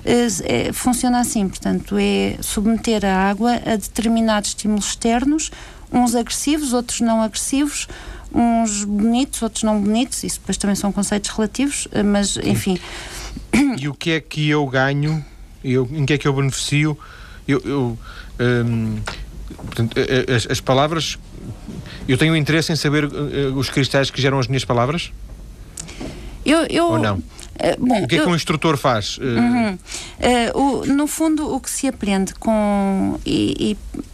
é, 0.04 0.72
funciona 0.72 1.18
assim, 1.18 1.48
portanto, 1.48 1.96
é 1.98 2.36
submeter 2.40 3.04
a 3.04 3.28
água 3.28 3.54
a 3.66 3.74
determinados 3.74 4.50
estímulos 4.50 4.90
externos, 4.90 5.50
uns 5.92 6.14
agressivos, 6.14 6.72
outros 6.72 7.00
não 7.00 7.20
agressivos, 7.20 7.88
uns 8.32 8.84
bonitos, 8.84 9.42
outros 9.42 9.64
não 9.64 9.80
bonitos, 9.80 10.22
isso 10.22 10.38
depois 10.38 10.56
também 10.56 10.76
são 10.76 10.92
conceitos 10.92 11.30
relativos, 11.30 11.88
mas 12.04 12.36
enfim. 12.36 12.78
E 13.78 13.88
o 13.88 13.94
que 13.94 14.12
é 14.12 14.20
que 14.20 14.48
eu 14.48 14.66
ganho? 14.66 15.24
Eu, 15.62 15.88
em 15.92 16.06
que 16.06 16.14
é 16.14 16.18
que 16.18 16.26
eu 16.26 16.32
beneficio? 16.32 16.98
Eu, 17.46 17.60
eu 17.64 17.98
hum, 18.40 18.98
portanto, 19.56 19.96
as, 20.34 20.46
as, 20.50 20.60
palavras. 20.60 21.18
Eu 22.08 22.16
tenho 22.16 22.34
interesse 22.36 22.72
em 22.72 22.76
saber 22.76 23.04
uh, 23.04 23.56
os 23.56 23.68
cristais 23.70 24.10
que 24.10 24.20
geram 24.20 24.38
as 24.38 24.46
minhas 24.46 24.64
palavras? 24.64 25.12
Eu, 26.44 26.66
eu, 26.68 26.86
Ou 26.86 26.98
não? 26.98 27.16
Uh, 27.16 27.86
bom, 27.86 28.02
o 28.02 28.08
que 28.08 28.16
é 28.16 28.22
que 28.22 28.28
um 28.28 28.34
instrutor 28.34 28.76
faz? 28.76 29.18
Uh... 29.18 29.22
Uhum. 29.22 29.74
Uh, 29.74 30.58
o, 30.58 30.86
no 30.86 31.06
fundo, 31.06 31.54
o 31.54 31.60
que 31.60 31.70
se 31.70 31.86
aprende 31.86 32.34
com. 32.34 33.20
E, 33.24 33.72
e 33.72 34.04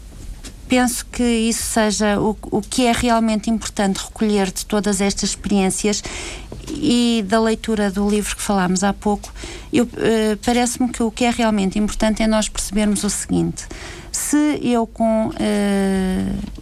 penso 0.68 1.06
que 1.06 1.22
isso 1.22 1.62
seja 1.62 2.20
o, 2.20 2.36
o 2.50 2.60
que 2.60 2.86
é 2.86 2.92
realmente 2.92 3.50
importante 3.50 3.98
recolher 3.98 4.50
de 4.50 4.66
todas 4.66 5.00
estas 5.00 5.30
experiências 5.30 6.02
e 6.68 7.24
da 7.26 7.40
leitura 7.40 7.90
do 7.90 8.08
livro 8.08 8.36
que 8.36 8.42
falámos 8.42 8.82
há 8.82 8.92
pouco, 8.92 9.32
uh, 9.72 10.36
parece-me 10.44 10.88
que 10.88 11.02
o 11.02 11.10
que 11.10 11.24
é 11.24 11.30
realmente 11.30 11.78
importante 11.78 12.22
é 12.22 12.26
nós 12.26 12.48
percebermos 12.48 13.04
o 13.04 13.10
seguinte: 13.10 13.66
Se 14.12 14.58
eu 14.62 14.86
com 14.86 15.28
uh, 15.28 15.32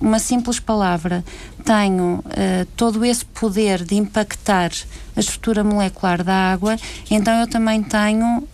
uma 0.01 0.19
simples 0.19 0.61
palavra 0.61 1.25
tenho 1.65 2.17
uh, 2.19 2.67
todo 2.77 3.05
esse 3.05 3.25
poder 3.25 3.85
de 3.85 3.95
impactar 3.97 4.71
a 5.17 5.21
estrutura 5.21 5.65
molecular 5.65 6.23
da 6.23 6.53
água, 6.53 6.77
então 7.11 7.41
eu 7.41 7.47
também 7.47 7.83
tenho 7.83 8.47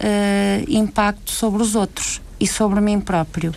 impacto 0.68 1.30
sobre 1.30 1.62
os 1.62 1.74
outros 1.74 2.20
e 2.38 2.46
sobre 2.46 2.80
mim 2.80 3.00
próprio. 3.00 3.52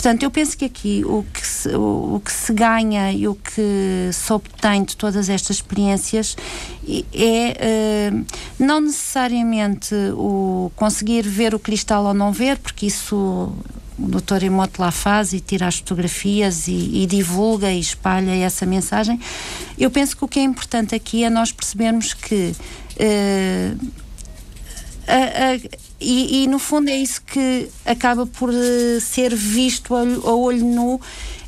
Portanto, 0.00 0.22
eu 0.22 0.30
penso 0.30 0.56
que 0.56 0.64
aqui 0.64 1.04
o 1.04 1.26
que 1.30 1.46
se, 1.46 1.68
o, 1.76 2.14
o 2.14 2.22
que 2.24 2.32
se 2.32 2.54
ganha 2.54 3.12
e 3.12 3.28
o 3.28 3.34
que 3.34 4.08
se 4.10 4.32
obtém 4.32 4.82
de 4.82 4.96
todas 4.96 5.28
estas 5.28 5.56
experiências 5.56 6.38
é 7.12 8.10
uh, 8.10 8.24
não 8.58 8.80
necessariamente 8.80 9.94
o 10.14 10.72
conseguir 10.74 11.20
ver 11.20 11.54
o 11.54 11.58
cristal 11.58 12.06
ou 12.06 12.14
não 12.14 12.32
ver, 12.32 12.56
porque 12.56 12.86
isso 12.86 13.14
o 13.14 14.08
doutor 14.08 14.42
Emoto 14.42 14.80
lá 14.80 14.90
faz 14.90 15.34
e 15.34 15.40
tira 15.40 15.66
as 15.66 15.76
fotografias 15.76 16.66
e, 16.66 17.02
e, 17.02 17.06
divulga 17.06 17.70
e 17.70 17.78
espalha 17.78 18.30
essa 18.30 18.64
mensagem. 18.64 19.20
Eu 19.76 19.90
penso 19.90 20.16
que 20.16 20.24
o 20.24 20.28
que 20.28 20.40
é 20.40 20.42
importante 20.42 20.94
aqui 20.94 21.24
é 21.24 21.28
nós 21.28 21.52
percebermos 21.52 22.14
que 22.14 22.54
uh, 22.96 23.90
e, 26.00 26.44
e, 26.44 26.46
no 26.46 26.58
fundo 26.58 26.88
é 26.88 26.96
isso 26.96 27.20
que 27.22 27.68
acaba 27.84 28.26
por 28.26 28.50
uh, 28.50 29.00
ser 29.00 29.34
visto 29.34 29.94
a 29.94 30.00
a 30.00 30.34
olho 30.34 30.64
nu 30.64 31.00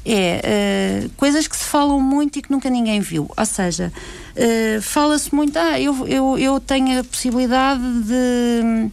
é 0.05 1.07
uh, 1.07 1.11
coisas 1.16 1.46
que 1.46 1.57
se 1.57 1.64
falam 1.64 2.01
muito 2.01 2.38
e 2.38 2.42
que 2.42 2.51
nunca 2.51 2.68
ninguém 2.68 3.01
viu. 3.01 3.31
Ou 3.37 3.46
seja, 3.46 3.92
uh, 4.37 4.83
fala-se 4.83 5.35
muito, 5.35 5.57
ah, 5.57 5.81
eu, 5.81 6.07
eu, 6.07 6.38
eu 6.38 6.61
tenho 6.61 7.01
a 7.01 7.05
possibilidade 7.05 7.83
de, 8.03 8.90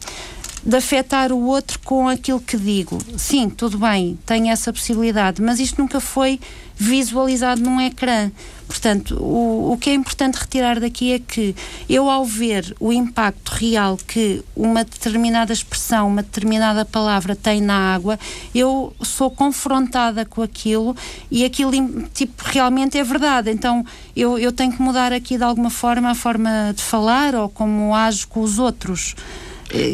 de 0.64 0.78
afetar 0.78 1.32
o 1.32 1.46
outro 1.46 1.80
com 1.80 2.08
aquilo 2.08 2.40
que 2.40 2.58
digo. 2.58 3.00
Sim, 3.18 3.50
tudo 3.50 3.80
bem, 3.80 4.20
tenho 4.26 4.50
essa 4.50 4.72
possibilidade, 4.72 5.42
mas 5.42 5.60
isto 5.60 5.82
nunca 5.82 6.00
foi 6.00 6.40
visualizado 6.76 7.62
num 7.62 7.82
ecrã. 7.82 8.32
Portanto, 8.70 9.16
o, 9.20 9.74
o 9.74 9.78
que 9.80 9.90
é 9.90 9.94
importante 9.96 10.36
retirar 10.36 10.80
daqui 10.80 11.12
é 11.12 11.18
que 11.18 11.56
eu, 11.90 12.08
ao 12.08 12.24
ver 12.24 12.76
o 12.80 12.94
impacto 12.94 13.50
real 13.50 13.98
que 13.98 14.44
uma 14.56 14.84
determinada 14.84 15.52
expressão, 15.52 16.08
uma 16.08 16.22
determinada 16.22 16.86
palavra 16.86 17.36
tem 17.36 17.62
na 17.62 17.96
água, 17.96 18.20
eu 18.54 18.94
sou 19.02 19.32
confrontada 19.32 20.24
com 20.24 20.44
aquilo 20.44 20.96
e 21.32 21.44
aquilo, 21.44 21.72
tipo, 22.14 22.44
realmente 22.46 22.96
é 22.96 23.04
verdade. 23.04 23.50
Então, 23.50 23.84
eu, 24.16 24.38
eu 24.38 24.52
tenho 24.52 24.72
que 24.72 24.82
mudar 24.84 25.12
aqui 25.12 25.36
de 25.36 25.44
alguma 25.44 25.72
forma 25.72 26.12
a 26.12 26.16
forma 26.16 26.72
de 26.76 26.84
falar 26.84 27.34
ou 27.34 27.50
como 27.50 27.96
ajo 27.96 28.28
com 28.28 28.42
os 28.42 28.60
outros. 28.60 29.16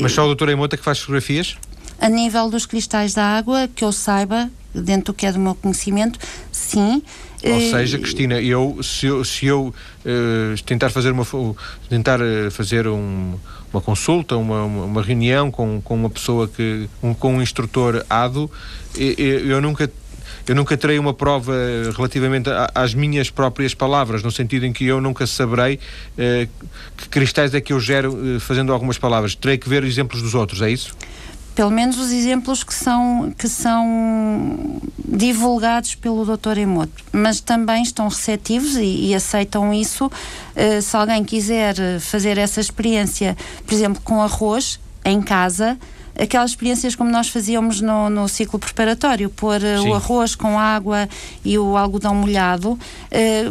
Mas 0.02 0.12
só 0.12 0.24
a 0.24 0.26
doutora 0.26 0.52
Emota 0.52 0.76
que 0.76 0.84
faz 0.84 1.00
fotografias? 1.00 1.56
A 1.98 2.10
nível 2.10 2.50
dos 2.50 2.66
cristais 2.66 3.14
da 3.14 3.24
água, 3.24 3.70
que 3.74 3.86
eu 3.86 3.94
saiba, 3.94 4.52
dentro 4.74 5.14
do 5.14 5.16
que 5.16 5.26
é 5.26 5.32
do 5.32 5.40
meu 5.40 5.56
conhecimento, 5.56 6.20
sim. 6.52 7.02
Ou 7.46 7.58
eh, 7.60 7.70
seja, 7.70 8.00
Cristina, 8.00 8.42
eu 8.42 8.80
se 8.82 9.06
eu, 9.06 9.24
se 9.24 9.46
eu 9.46 9.74
uh, 10.06 10.64
tentar 10.66 10.90
fazer 10.90 11.12
uma 11.12 11.26
tentar 11.88 12.20
uh, 12.20 12.50
fazer 12.50 12.88
um, 12.88 13.36
uma 13.72 13.82
consulta, 13.82 14.36
uma, 14.36 14.64
uma 14.64 15.02
reunião 15.02 15.52
com, 15.52 15.80
com 15.82 15.96
uma 15.96 16.10
pessoa 16.10 16.48
que 16.48 16.90
um, 17.04 17.14
com 17.14 17.36
um 17.36 17.42
instrutor 17.42 18.04
ADO, 18.10 18.50
eu, 18.98 19.50
eu 19.50 19.62
nunca 19.62 19.90
eu 20.48 20.54
nunca 20.54 20.78
terei 20.78 21.00
uma 21.00 21.14
prova 21.14 21.54
relativamente 21.96 22.50
às 22.74 22.94
minhas 22.94 23.30
próprias 23.30 23.74
palavras, 23.74 24.22
no 24.22 24.32
sentido 24.32 24.66
em 24.66 24.72
que 24.72 24.86
eu 24.86 25.02
nunca 25.02 25.26
saberei 25.26 25.76
uh, 25.76 26.48
que 26.98 27.10
cristais 27.10 27.54
é 27.54 27.62
que 27.62 27.74
eu 27.74 27.80
gero 27.80 28.14
uh, 28.14 28.40
fazendo 28.40 28.72
algumas 28.72 28.98
palavras. 28.98 29.34
Terei 29.34 29.58
que 29.58 29.68
ver 29.68 29.84
exemplos 29.84 30.22
dos 30.22 30.36
outros, 30.36 30.62
é 30.62 30.70
isso? 30.70 30.96
Pelo 31.56 31.72
menos 31.72 31.98
os 31.98 32.12
exemplos 32.12 32.64
que 32.64 32.74
são, 32.74 33.34
que 33.38 33.48
são 33.48 34.82
divulgados 34.98 35.96
pelo 35.96 36.26
Dr. 36.26 36.58
Emoto, 36.58 37.04
mas 37.14 37.40
também 37.40 37.82
estão 37.82 38.10
receptivos 38.10 38.76
e, 38.76 39.08
e 39.08 39.16
aceitam 39.16 39.74
isso. 39.74 40.08
Uh, 40.08 40.82
se 40.82 40.96
alguém 40.96 41.24
quiser 41.24 41.76
fazer 42.02 42.38
essa 42.38 42.60
experiência, 42.60 43.38
por 43.66 43.74
exemplo, 43.74 44.02
com 44.04 44.22
arroz 44.22 44.80
em 45.06 45.22
casa, 45.22 45.78
aquelas 46.20 46.52
experiências 46.52 46.96
como 46.96 47.10
nós 47.10 47.30
fazíamos 47.30 47.80
no, 47.80 48.10
no 48.10 48.28
ciclo 48.28 48.60
preparatório, 48.60 49.30
pôr 49.30 49.62
uh, 49.62 49.90
o 49.90 49.94
arroz 49.94 50.36
com 50.36 50.60
água 50.60 51.08
e 51.44 51.58
o 51.58 51.78
algodão 51.78 52.16
molhado, 52.16 52.72
uh, 52.72 52.80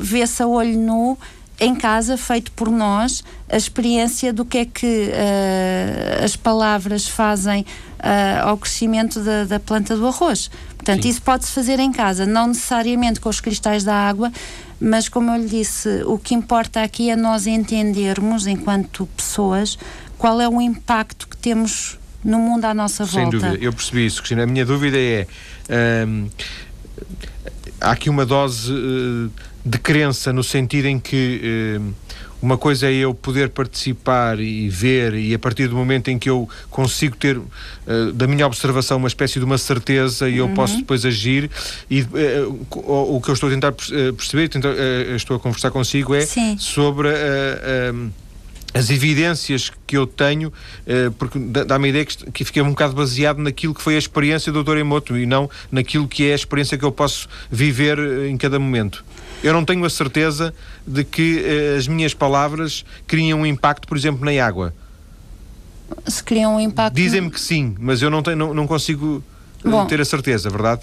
vê-se 0.01 0.43
a 0.43 0.47
olho 0.47 0.79
nu 0.79 1.19
em 1.61 1.75
casa, 1.75 2.17
feito 2.17 2.51
por 2.53 2.69
nós, 2.71 3.23
a 3.49 3.57
experiência 3.57 4.33
do 4.33 4.45
que 4.45 4.59
é 4.59 4.64
que 4.64 5.09
uh, 5.09 6.25
as 6.25 6.35
palavras 6.35 7.07
fazem 7.07 7.64
uh, 8.05 8.49
ao 8.49 8.59
crescimento 8.59 9.21
da, 9.21 9.45
da, 9.45 9.59
planta 9.59 9.97
do 9.97 10.07
arroz. 10.07 10.51
Portanto, 10.77 11.03
Sim. 11.03 11.09
isso 11.09 11.23
pode-se 11.23 11.51
fazer 11.51 11.81
em 11.81 11.90
casa, 11.90 12.27
não 12.27 12.49
necessariamente 12.49 13.19
com 13.19 13.29
os 13.29 13.40
cristais 13.40 13.83
da 13.83 13.95
água, 13.95 14.31
mas 14.79 15.09
como 15.09 15.31
eu 15.31 15.40
lhe 15.40 15.49
disse, 15.49 16.03
o 16.05 16.19
que 16.19 16.35
importa 16.35 16.83
aqui 16.83 17.11
é 17.11 17.17
nós 17.17 17.47
entendermos, 17.47 18.47
enquanto 18.47 19.07
pessoas, 19.17 19.79
qual 20.19 20.40
é 20.40 20.49
o 20.49 20.61
impacto 20.61 21.27
que 21.27 21.37
temos 21.37 21.99
no 22.23 22.38
mundo 22.38 22.64
à 22.67 22.75
nossa 22.75 23.05
volta. 23.05 23.31
Sem 23.31 23.40
dúvida, 23.40 23.64
eu 23.64 23.73
percebi 23.73 24.07
isso, 24.07 24.19
Cristina. 24.19 24.45
A 24.45 24.47
minha 24.47 24.64
dúvida 24.64 24.99
é. 24.99 25.27
Um, 26.07 26.29
há 27.81 27.93
aqui 27.93 28.09
uma 28.09 28.25
dose. 28.25 28.73
Uh, 28.73 29.31
de 29.64 29.79
crença 29.79 30.33
no 30.33 30.45
sentido 30.45 30.87
em 30.87 31.01
que 31.01 31.40
eh, 31.43 31.81
uma 32.44 32.59
coisa 32.59 32.87
é 32.90 32.92
eu 32.92 33.14
poder 33.14 33.48
participar 33.48 34.38
e 34.38 34.68
ver 34.68 35.14
e 35.14 35.33
a 35.33 35.38
partir 35.38 35.66
do 35.66 35.74
momento 35.74 36.09
em 36.11 36.18
que 36.18 36.28
eu 36.28 36.48
consigo 36.70 37.16
ter 37.16 37.40
eh, 37.87 38.12
da 38.12 38.26
minha 38.26 38.46
observação 38.46 38.98
uma 38.98 39.09
espécie 39.09 39.38
de 39.38 39.44
uma 39.44 39.57
certeza 39.57 40.28
e 40.28 40.37
eu 40.37 40.46
uhum. 40.46 40.54
posso 40.54 40.76
depois 40.76 41.07
agir 41.07 41.50
e 41.90 42.00
eh, 42.00 42.44
o, 42.70 43.16
o, 43.16 43.20
que 43.20 43.30
eu 43.30 43.35
estou 43.35 43.48
a 43.48 43.52
tentar 43.52 43.72
perceber, 43.72 44.48
tentar, 44.48 44.74
estou 45.16 45.37
a 45.37 45.40
conversar 45.40 45.70
consigo 45.70 46.14
é 46.14 46.20
Sim. 46.20 46.57
sobre 46.59 47.09
as 48.74 48.90
evidências 48.90 49.70
que 49.87 49.96
eu 49.96 50.04
tenho, 50.04 50.52
eh, 50.85 51.09
porque 51.16 51.38
dá-me 51.38 51.87
a 51.87 51.88
ideia 51.90 52.04
que, 52.04 52.30
que 52.33 52.44
fiquei 52.44 52.61
um 52.61 52.70
bocado 52.70 52.92
baseado 52.92 53.38
naquilo 53.38 53.72
que 53.72 53.80
foi 53.80 53.94
a 53.94 53.98
experiência 53.98 54.50
do 54.50 54.64
Dr. 54.64 54.78
Emoto 54.78 55.16
e 55.16 55.24
não 55.24 55.48
naquilo 55.70 56.09
que 56.09 56.28
é 56.28 56.33
a 56.33 56.35
experiência 56.35 56.76
que 56.76 56.85
eu 56.85 56.90
posso 56.90 57.28
viver 57.48 57.96
eh, 58.00 58.28
em 58.28 58.37
cada 58.37 58.59
momento. 58.59 59.04
Eu 59.44 59.52
não 59.52 59.62
tenho 59.62 59.85
a 59.85 59.90
certeza 59.90 60.54
de 60.87 61.04
que 61.04 61.44
eh, 61.44 61.76
as 61.76 61.87
minhas 61.87 62.14
palavras 62.14 62.83
criam 63.07 63.40
um 63.40 63.46
impacto, 63.46 63.87
por 63.87 63.94
exemplo, 63.94 64.24
na 64.24 64.44
água. 64.44 64.74
Se 66.07 66.24
criam 66.24 66.57
um 66.57 66.61
impacto. 66.61 66.96
Dizem-me 66.96 67.30
que 67.30 67.38
sim, 67.38 67.76
mas 67.78 68.00
eu 68.00 68.09
não, 68.09 68.22
tenho, 68.22 68.37
não, 68.37 68.54
não 68.54 68.66
consigo 68.66 69.22
Bom, 69.62 69.85
ter 69.85 70.00
a 70.00 70.04
certeza, 70.04 70.48
verdade? 70.48 70.80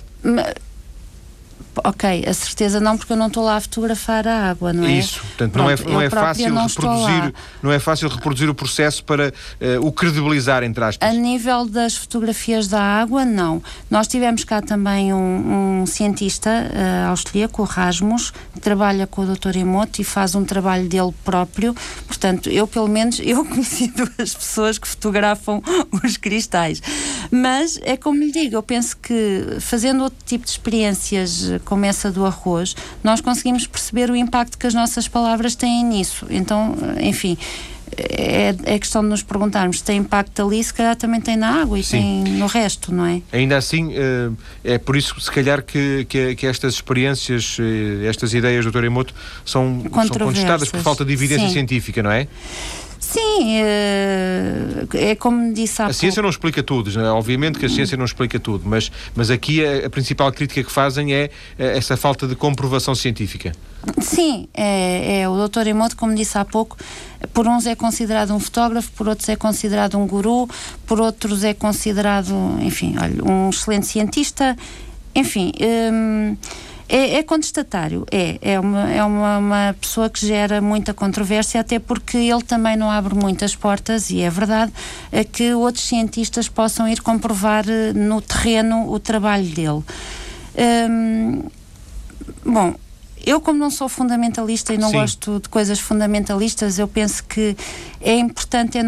Ok, 1.84 2.26
a 2.28 2.34
certeza 2.34 2.80
não, 2.80 2.98
porque 2.98 3.14
eu 3.14 3.18
não 3.18 3.28
estou 3.28 3.44
lá 3.44 3.58
a 3.58 3.62
fotografar 3.62 4.28
a 4.28 4.50
água, 4.50 4.74
não 4.74 4.86
é? 4.86 4.94
Isso, 4.94 5.20
portanto, 5.22 5.56
não 5.56 5.70
é, 5.70 5.76
não 5.78 6.02
é 6.02 6.10
fácil 6.10 6.54
não 6.54 6.68
reproduzir, 6.68 7.34
não 7.64 7.72
é 7.72 7.80
fácil 7.80 8.10
reproduzir 8.10 8.50
o 8.50 8.56
processo 8.56 9.04
para 9.04 9.30
uh, 9.30 9.86
o 9.86 9.92
credibilizar, 9.92 10.64
entre 10.64 10.84
aspas. 10.84 11.10
A 11.10 11.14
nível 11.14 11.66
das 11.66 11.96
fotografias 11.96 12.68
da 12.68 12.82
água, 12.82 13.24
não. 13.24 13.62
Nós 13.90 14.08
tivemos 14.08 14.44
cá 14.44 14.62
também 14.62 15.14
um, 15.14 15.82
um 15.82 15.86
cientista 15.86 16.50
uh, 16.50 17.10
austríaco, 17.10 17.62
o 17.62 17.66
Rasmus, 17.66 18.32
que 18.54 18.60
trabalha 18.60 19.08
com 19.08 19.22
o 19.22 19.36
Dr. 19.36 19.58
Emoto 19.58 20.02
e 20.02 20.04
faz 20.04 20.36
um 20.36 20.44
trabalho 20.44 20.88
dele 20.88 21.14
próprio. 21.24 21.76
Portanto, 22.06 22.50
eu 22.50 22.68
pelo 22.68 22.88
menos, 22.88 23.20
eu 23.24 23.46
conheci 23.46 23.88
duas 23.88 24.34
pessoas 24.34 24.78
que 24.78 24.88
fotografam 24.88 25.62
os 26.04 26.18
cristais. 26.18 26.82
Mas 27.32 27.80
é 27.84 27.96
como 27.96 28.20
lhe 28.20 28.32
digo, 28.32 28.56
eu 28.56 28.64
penso 28.64 28.98
que 28.98 29.58
fazendo 29.60 30.04
outro 30.04 30.20
tipo 30.26 30.46
de 30.46 30.52
experiências 30.52 31.61
como 31.64 31.86
essa 31.86 32.12
do 32.12 32.26
arroz, 32.26 32.76
nós 33.04 33.22
conseguimos 33.22 33.68
perceber 33.68 34.10
o 34.10 34.16
impacto 34.16 34.58
que 34.58 34.68
as 34.68 34.74
nossas 34.74 35.08
palavras 35.08 35.56
têm 35.56 35.84
nisso. 35.84 36.26
Então, 36.30 36.76
enfim, 37.00 37.38
é, 37.98 38.56
é 38.64 38.80
questão 38.80 39.02
de 39.02 39.10
nos 39.10 39.22
perguntarmos 39.22 39.80
se 39.80 39.84
tem 39.84 39.98
impacto 39.98 40.46
ali, 40.46 40.64
se 40.64 40.74
calhar 40.74 40.96
também 40.96 41.20
tem 41.20 41.36
na 41.36 41.62
água 41.62 41.78
e 41.78 41.84
Sim. 41.84 42.24
tem 42.24 42.34
no 42.36 42.48
resto, 42.48 42.94
não 42.94 43.06
é? 43.06 43.22
Ainda 43.32 43.58
assim, 43.58 43.92
eh, 43.94 44.32
é 44.64 44.78
por 44.78 44.96
isso, 44.96 45.20
se 45.20 45.30
calhar, 45.30 45.62
que, 45.64 46.06
que, 46.06 46.36
que 46.36 46.48
estas 46.48 46.76
experiências, 46.76 47.58
eh, 47.60 48.08
estas 48.08 48.34
ideias 48.34 48.66
do 48.66 48.72
Dr. 48.72 48.86
Emoto 48.86 49.14
são, 49.46 49.82
são 49.84 50.08
contestadas 50.08 50.70
por 50.70 50.80
falta 50.80 51.04
de 51.04 51.14
evidência 51.14 51.48
Sim. 51.48 51.54
científica, 51.54 52.02
não 52.02 52.12
é? 52.12 52.28
Sim, 53.12 53.58
é, 53.58 54.86
é 54.94 55.16
como 55.16 55.54
disse 55.54 55.82
há 55.82 55.86
A 55.86 55.88
pouco. 55.88 56.00
ciência 56.00 56.22
não 56.22 56.30
explica 56.30 56.64
tudo, 56.64 56.98
é? 56.98 57.10
obviamente 57.12 57.60
que 57.60 57.66
a 57.66 57.70
ciência 57.70 57.98
não 57.98 58.06
explica 58.06 58.40
tudo, 58.40 58.64
mas, 58.66 58.90
mas 59.14 59.30
aqui 59.30 59.66
a, 59.66 59.88
a, 59.88 59.90
principal 59.90 60.32
crítica 60.32 60.64
que 60.64 60.72
fazem 60.72 61.14
é, 61.14 61.30
é 61.60 61.78
essa 61.78 61.98
falta 61.98 62.26
de 62.26 62.36
comprovação 62.36 62.96
científica. 62.96 63.52
Sim, 64.00 64.48
é, 64.54 65.22
é 65.22 65.30
o 65.30 65.36
doutor 65.36 65.68
Emoto, 65.68 65.98
como 65.98 66.16
disse 66.16 66.38
há 66.38 66.46
pouco, 66.46 66.78
por 67.34 67.46
uns 67.48 67.66
é 67.66 67.76
considerado 67.76 68.34
um 68.34 68.40
fotógrafo, 68.40 68.90
por 68.94 69.10
outros 69.10 69.28
é 69.28 69.36
considerado 69.36 69.98
um 69.98 70.08
guru, 70.08 70.48
por 70.86 71.02
outros 71.02 71.44
é 71.44 71.54
considerado, 71.54 72.34
enfim, 72.62 72.96
olha, 72.98 73.30
um 73.30 73.50
excelente 73.50 73.88
cientista, 73.88 74.56
enfim. 75.14 75.52
Hum, 75.60 76.38
É, 76.94 77.16
é, 77.16 77.24
contestatário, 77.24 78.06
é. 78.12 78.38
É, 78.42 78.60
uma, 78.60 78.92
é 78.92 79.02
uma, 79.02 79.38
uma, 79.38 79.76
pessoa 79.80 80.10
que 80.10 80.28
gera 80.28 80.60
muita 80.60 80.94
controvérsia, 80.94 81.62
até 81.62 81.80
porque 81.80 82.18
ele 82.18 82.42
também 82.42 82.76
não 82.76 82.92
abre 82.92 83.16
muitas 83.16 83.56
portas, 83.56 84.10
e 84.10 84.20
é 84.20 84.30
verdade, 84.30 84.74
a 85.10 85.24
que 85.24 85.54
outros 85.54 85.86
cientistas 85.86 86.50
possam 86.50 86.90
ir 86.90 87.02
comprovar 87.02 87.64
eh, 87.70 87.94
no 87.94 88.20
terreno 88.20 88.92
o 88.92 89.00
trabalho 89.00 89.46
dele. 89.46 89.82
Hum, 90.90 91.44
bom, 92.46 92.76
eu, 93.26 93.40
como 93.40 93.58
não 93.58 93.70
sou 93.70 93.88
fundamentalista 93.88 94.74
e 94.74 94.78
não 94.78 94.90
Sim. 94.90 94.98
gosto 94.98 95.40
de 95.40 95.48
coisas 95.48 95.80
fundamentalistas, 95.80 96.78
eu 96.78 96.90
penso 96.90 97.24
que 97.24 97.56
é 98.02 98.18
importante 98.18 98.78
é, 98.78 98.82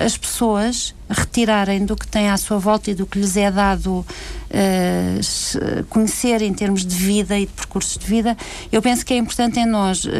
é, 0.00 0.04
as 0.04 0.18
pessoas 0.18 0.94
retirarem 1.08 1.84
do 1.84 1.96
que 1.96 2.06
têm 2.06 2.28
à 2.28 2.36
sua 2.36 2.58
volta 2.58 2.90
e 2.90 2.94
do 2.94 3.06
que 3.06 3.18
lhes 3.18 3.36
é 3.36 3.50
dado 3.50 4.04
uh, 4.50 5.84
conhecer 5.88 6.42
em 6.42 6.52
termos 6.52 6.84
de 6.84 6.94
vida 6.94 7.38
e 7.38 7.46
de 7.46 7.52
percursos 7.52 7.96
de 7.96 8.06
vida. 8.06 8.36
Eu 8.70 8.82
penso 8.82 9.04
que 9.04 9.14
é 9.14 9.16
importante 9.16 9.58
em 9.58 9.66
nós 9.66 10.04
uh, 10.04 10.10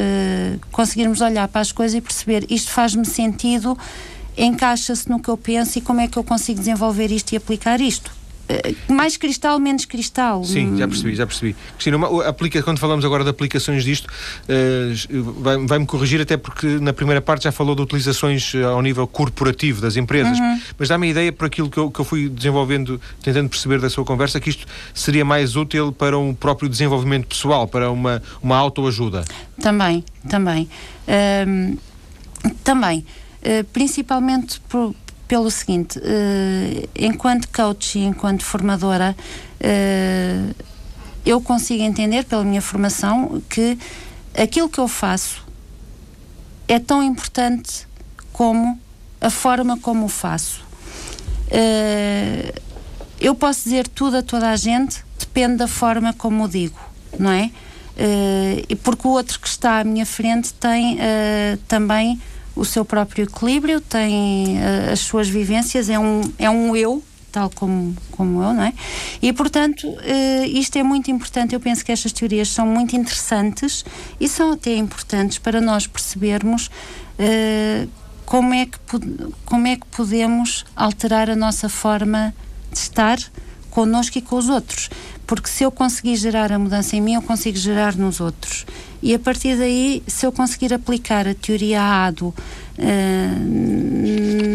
conseguirmos 0.73 1.21
olhar 1.21 1.47
para 1.49 1.61
as 1.61 1.73
coisas 1.73 1.97
e 1.97 2.01
perceber 2.01 2.47
isto 2.49 2.71
faz-me 2.71 3.05
sentido, 3.05 3.77
encaixa-se 4.37 5.09
no 5.09 5.21
que 5.21 5.29
eu 5.29 5.37
penso 5.37 5.79
e 5.79 5.81
como 5.81 6.01
é 6.01 6.09
que 6.09 6.19
eu 6.19 6.25
consigo 6.25 6.59
desenvolver 6.59 7.11
isto 7.11 7.33
e 7.33 7.37
aplicar 7.37 7.81
isto. 7.81 8.18
Eh, 8.49 8.75
mais 8.89 9.17
cristal, 9.17 9.59
menos 9.59 9.85
cristal. 9.85 10.43
Sim, 10.43 10.79
já 10.79 10.89
percebi, 10.89 11.15
já 11.15 11.27
percebi. 11.27 11.55
Cristina, 11.75 11.99
aplica, 12.27 12.63
quando 12.63 12.79
falamos 12.79 13.05
agora 13.05 13.23
de 13.23 13.29
aplicações 13.29 13.85
disto, 13.85 14.07
uh, 14.07 15.23
vai-me 15.41 15.67
vai 15.67 15.85
corrigir 15.85 16.21
até 16.21 16.37
porque 16.37 16.67
na 16.79 16.95
primeira 16.95 17.21
parte 17.21 17.45
já 17.45 17.53
falou 17.53 17.75
de 17.75 17.83
utilizações 17.83 18.55
eh, 18.55 18.63
ao 18.63 18.81
nível 18.81 19.07
corporativo 19.07 19.83
das 19.83 19.97
empresas, 19.97 20.39
uhum. 20.39 20.61
mas 20.79 20.89
dá-me 20.89 21.09
a 21.09 21.11
ideia, 21.11 21.33
por 21.33 21.47
aquilo 21.47 21.69
que 21.69 21.77
eu, 21.77 21.91
que 21.91 22.01
eu 22.01 22.05
fui 22.05 22.29
desenvolvendo, 22.29 22.99
tentando 23.23 23.51
perceber 23.51 23.81
da 23.81 23.91
sua 23.91 24.05
conversa, 24.05 24.41
que 24.41 24.49
isto 24.49 24.67
seria 24.95 25.25
mais 25.25 25.55
útil 25.55 25.93
para 25.93 26.19
um 26.19 26.35
próprio 26.35 26.69
desenvolvimento 26.69 27.27
pessoal, 27.27 27.69
para 27.69 27.91
uma, 27.91 28.23
uma 28.43 28.57
autoajuda. 28.57 29.25
Também, 29.61 30.03
também. 30.29 30.69
Um, 31.47 31.77
também. 32.65 33.05
Uh, 33.43 33.65
principalmente 33.73 34.61
por, 34.69 34.95
pelo 35.29 35.51
seguinte: 35.51 35.99
uh, 35.99 36.89
enquanto 36.97 37.47
coach 37.49 37.99
e 37.99 38.05
enquanto 38.05 38.43
formadora, 38.43 39.15
uh, 39.61 40.55
eu 41.25 41.41
consigo 41.41 41.83
entender, 41.83 42.25
pela 42.25 42.43
minha 42.43 42.63
formação, 42.63 43.41
que 43.49 43.79
aquilo 44.37 44.69
que 44.69 44.79
eu 44.79 44.89
faço 44.89 45.47
é 46.67 46.79
tão 46.79 47.03
importante 47.03 47.87
como 48.33 48.81
a 49.21 49.31
forma 49.31 49.79
como 49.79 50.07
o 50.07 50.09
faço. 50.09 50.63
Uh, 51.49 52.61
eu 53.21 53.35
posso 53.35 53.65
dizer 53.65 53.87
tudo 53.87 54.17
a 54.17 54.23
toda 54.23 54.49
a 54.49 54.57
gente, 54.57 55.05
depende 55.19 55.57
da 55.57 55.69
forma 55.69 56.15
como 56.15 56.45
o 56.45 56.49
digo, 56.49 56.79
não 57.19 57.31
é? 57.31 57.51
Uh, 57.97 58.77
porque 58.77 59.07
o 59.07 59.11
outro 59.11 59.41
que 59.41 59.49
está 59.49 59.81
à 59.81 59.85
minha 59.85 60.07
frente 60.07 60.55
tem 60.55 60.99
também 61.67 62.21
o 62.59 62.65
seu 62.65 62.85
próprio 62.85 63.25
equilíbrio, 63.25 63.81
tem 63.81 64.59
uh, 64.59 64.93
as 64.93 65.01
suas 65.01 65.29
vivências, 65.29 65.89
é 65.89 65.99
um, 65.99 66.21
é 66.39 66.51
um 66.51 66.75
eu, 66.75 67.03
tal 67.31 67.51
como, 67.51 67.97
como 68.11 68.43
eu, 68.43 68.53
não 68.53 68.63
é? 68.65 68.73
E, 69.23 69.33
portanto, 69.33 69.87
uh, 69.87 70.45
isto 70.47 70.77
é 70.77 70.83
muito 70.83 71.11
importante. 71.11 71.55
Eu 71.55 71.61
penso 71.61 71.85
que 71.85 71.93
estas 71.93 72.13
teorias 72.13 72.49
são 72.49 72.67
muito 72.67 72.97
interessantes 72.97 73.85
e 74.21 74.29
são 74.29 74.53
até 74.53 74.75
importantes 74.75 75.39
para 75.39 75.61
nós 75.61 75.87
percebermos 75.87 76.67
uh, 76.67 77.89
como, 78.27 78.53
é 78.53 78.67
que, 78.67 78.79
como 79.45 79.67
é 79.67 79.77
que 79.77 79.87
podemos 79.87 80.65
alterar 80.75 81.31
a 81.31 81.37
nossa 81.37 81.69
forma 81.69 82.35
de 82.73 82.79
estar 82.79 83.19
connosco 83.71 84.19
e 84.19 84.23
com 84.23 84.37
os 84.37 84.49
outros. 84.49 84.91
Porque 85.29 85.49
se 85.51 85.63
eu 85.63 85.71
conseguir 85.71 86.17
gerar 86.17 86.51
a 86.51 86.59
mudança 86.59 86.97
em 86.97 87.03
mim, 87.03 87.13
eu 87.13 87.21
consigo 87.21 87.59
gerar 87.59 87.95
nos 87.95 88.19
outros. 88.19 88.65
E 89.03 89.15
a 89.15 89.19
partir 89.19 89.59
daí, 89.59 90.03
se 90.07 90.25
eu 90.25 90.33
conseguir 90.33 90.73
aplicar 90.73 91.29
a 91.29 91.35
teoria 91.35 91.83
ADO 91.83 92.29
uh, 92.29 92.35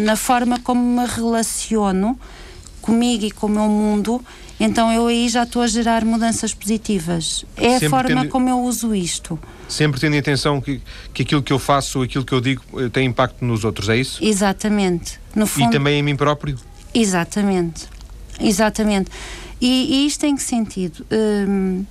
na 0.04 0.16
forma 0.16 0.58
como 0.58 1.00
me 1.00 1.06
relaciono 1.06 2.18
comigo 2.82 3.24
e 3.24 3.30
com 3.30 3.46
o 3.46 3.50
meu 3.50 3.68
mundo, 3.68 4.20
então 4.58 4.92
eu 4.92 5.06
aí 5.06 5.28
já 5.28 5.44
estou 5.44 5.62
a 5.62 5.68
gerar 5.68 6.04
mudanças 6.04 6.52
positivas. 6.52 7.44
É 7.56 7.78
Sempre 7.78 7.86
a 7.86 7.90
forma 7.90 8.20
tendo... 8.22 8.28
como 8.30 8.48
eu 8.48 8.60
uso 8.60 8.92
isto. 8.96 9.38
Sempre 9.68 10.00
tendo 10.00 10.16
em 10.16 10.18
atenção 10.18 10.60
que, 10.60 10.82
que 11.14 11.22
aquilo 11.22 11.40
que 11.40 11.52
eu 11.52 11.58
faço, 11.60 12.02
aquilo 12.02 12.24
que 12.24 12.32
eu 12.32 12.40
digo, 12.40 12.62
eh, 12.78 12.88
tem 12.88 13.06
impacto 13.06 13.44
nos 13.44 13.64
outros, 13.64 13.88
é 13.88 13.96
isso? 13.96 14.18
Exatamente. 14.22 15.20
No 15.36 15.46
fundo... 15.46 15.68
E 15.68 15.70
também 15.70 16.00
em 16.00 16.02
mim 16.02 16.16
próprio? 16.16 16.58
Exatamente. 16.92 17.86
Exatamente. 18.40 19.10
E, 19.60 20.02
e 20.02 20.06
isto 20.06 20.24
em 20.24 20.36
que 20.36 20.42
sentido? 20.42 21.06
Um, 21.10 21.84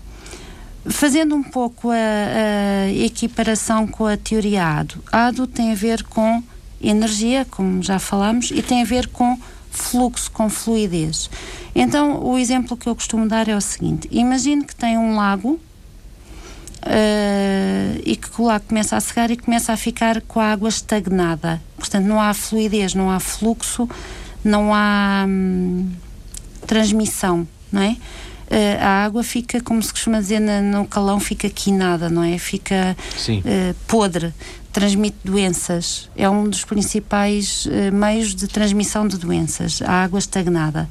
Fazendo 0.85 1.33
um 1.33 1.43
pouco 1.43 1.91
a, 1.91 1.95
a, 1.95 2.91
equiparação 2.91 3.87
com 3.87 4.05
a 4.05 4.17
teoria 4.17 4.65
ADO, 4.65 5.01
ADO 5.09 5.47
tem 5.47 5.71
a 5.71 5.75
ver 5.75 6.03
com 6.03 6.43
energia, 6.81 7.47
como 7.49 7.81
já 7.81 7.99
falamos, 7.99 8.51
e 8.51 8.61
tem 8.61 8.81
a 8.81 8.85
ver 8.85 9.07
com 9.07 9.39
fluxo, 9.71 10.29
com 10.29 10.49
fluidez. 10.49 11.29
Então, 11.73 12.21
o 12.21 12.37
exemplo 12.37 12.75
que 12.75 12.87
eu 12.87 12.95
costumo 12.95 13.29
dar 13.29 13.47
é 13.47 13.55
o 13.55 13.61
seguinte: 13.61 14.09
imagine 14.11 14.65
que 14.65 14.75
tem 14.75 14.97
um 14.97 15.15
lago 15.15 15.59
Uh, 16.85 17.95
e 18.05 18.17
que 18.17 18.41
o 18.41 18.43
lago 18.43 18.65
começa 18.67 18.97
a 18.97 18.99
secar 18.99 19.31
e 19.31 19.37
começa 19.37 19.71
a 19.71 19.77
ficar 19.77 20.19
com 20.23 20.41
a 20.41 20.51
água 20.51 20.67
estagnada. 20.67 21.61
Portanto, 21.77 22.03
não 22.03 22.19
há 22.19 22.33
fluidez, 22.33 22.93
não 22.93 23.09
há 23.09 23.21
fluxo, 23.21 23.87
não 24.43 24.73
há 24.73 25.23
hum, 25.25 25.89
transmissão, 26.65 27.47
não 27.71 27.81
é? 27.81 27.97
uh, 28.53 28.83
a 28.83 29.03
água 29.05 29.23
fica, 29.23 29.59
como 29.61 29.81
se 29.81 29.91
costuma 29.91 30.19
dizer 30.19 30.39
na, 30.39 30.61
no 30.61 30.85
calão, 30.85 31.19
fica 31.19 31.49
quinada, 31.49 32.09
não 32.09 32.23
é? 32.23 32.37
Fica 32.37 32.95
uh, 32.97 33.75
podre, 33.87 34.33
transmite 34.71 35.17
doenças. 35.23 36.09
É 36.15 36.29
um 36.29 36.47
dos 36.47 36.63
principais 36.63 37.65
uh, 37.65 37.93
meios 37.93 38.35
de 38.35 38.47
transmissão 38.47 39.07
de 39.07 39.17
doenças, 39.17 39.81
a 39.81 40.03
água 40.03 40.19
estagnada. 40.19 40.89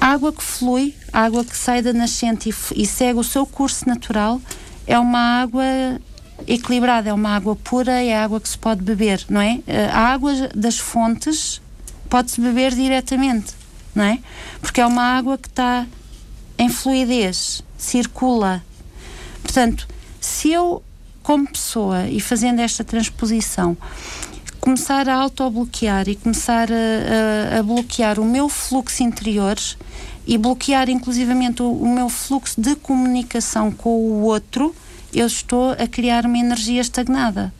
A 0.00 0.08
água 0.08 0.32
que 0.32 0.42
flui, 0.42 0.94
a 1.12 1.22
água 1.22 1.44
que 1.44 1.56
sai 1.56 1.82
da 1.82 1.92
nascente 1.92 2.50
e, 2.50 2.82
e 2.82 2.86
segue 2.86 3.18
o 3.18 3.24
seu 3.24 3.46
curso 3.46 3.88
natural, 3.88 4.40
é 4.86 4.98
uma 4.98 5.40
água 5.40 5.64
equilibrada, 6.46 7.08
é 7.08 7.12
uma 7.12 7.30
água 7.30 7.56
pura, 7.56 7.92
é 8.02 8.14
água 8.14 8.40
que 8.40 8.48
se 8.48 8.58
pode 8.58 8.82
beber, 8.82 9.24
não 9.28 9.40
é? 9.40 9.60
A 9.90 10.12
água 10.12 10.32
das 10.54 10.78
fontes 10.78 11.60
pode-se 12.08 12.40
beber 12.40 12.72
diretamente, 12.72 13.55
não 13.96 14.04
é? 14.04 14.18
Porque 14.60 14.80
é 14.80 14.86
uma 14.86 15.02
água 15.02 15.38
que 15.38 15.48
está 15.48 15.86
em 16.58 16.68
fluidez, 16.68 17.62
circula. 17.76 18.62
Portanto, 19.42 19.88
se 20.20 20.52
eu, 20.52 20.82
como 21.22 21.48
pessoa, 21.48 22.06
e 22.06 22.20
fazendo 22.20 22.60
esta 22.60 22.84
transposição, 22.84 23.76
começar 24.60 25.08
a 25.08 25.14
autobloquear 25.14 26.08
e 26.08 26.16
começar 26.16 26.68
a, 26.70 27.54
a, 27.54 27.58
a, 27.58 27.62
bloquear 27.62 28.20
o 28.20 28.24
meu 28.24 28.48
fluxo 28.48 29.02
interior 29.02 29.56
e 30.26 30.36
bloquear 30.36 30.90
inclusivamente 30.90 31.62
o, 31.62 31.72
o 31.72 31.88
meu 31.88 32.08
fluxo 32.08 32.60
de 32.60 32.76
comunicação 32.76 33.70
com 33.70 33.90
o 33.90 34.22
outro, 34.22 34.74
eu 35.12 35.26
estou 35.26 35.70
a 35.70 35.86
criar 35.86 36.26
uma 36.26 36.38
energia 36.38 36.80
estagnada 36.80 37.52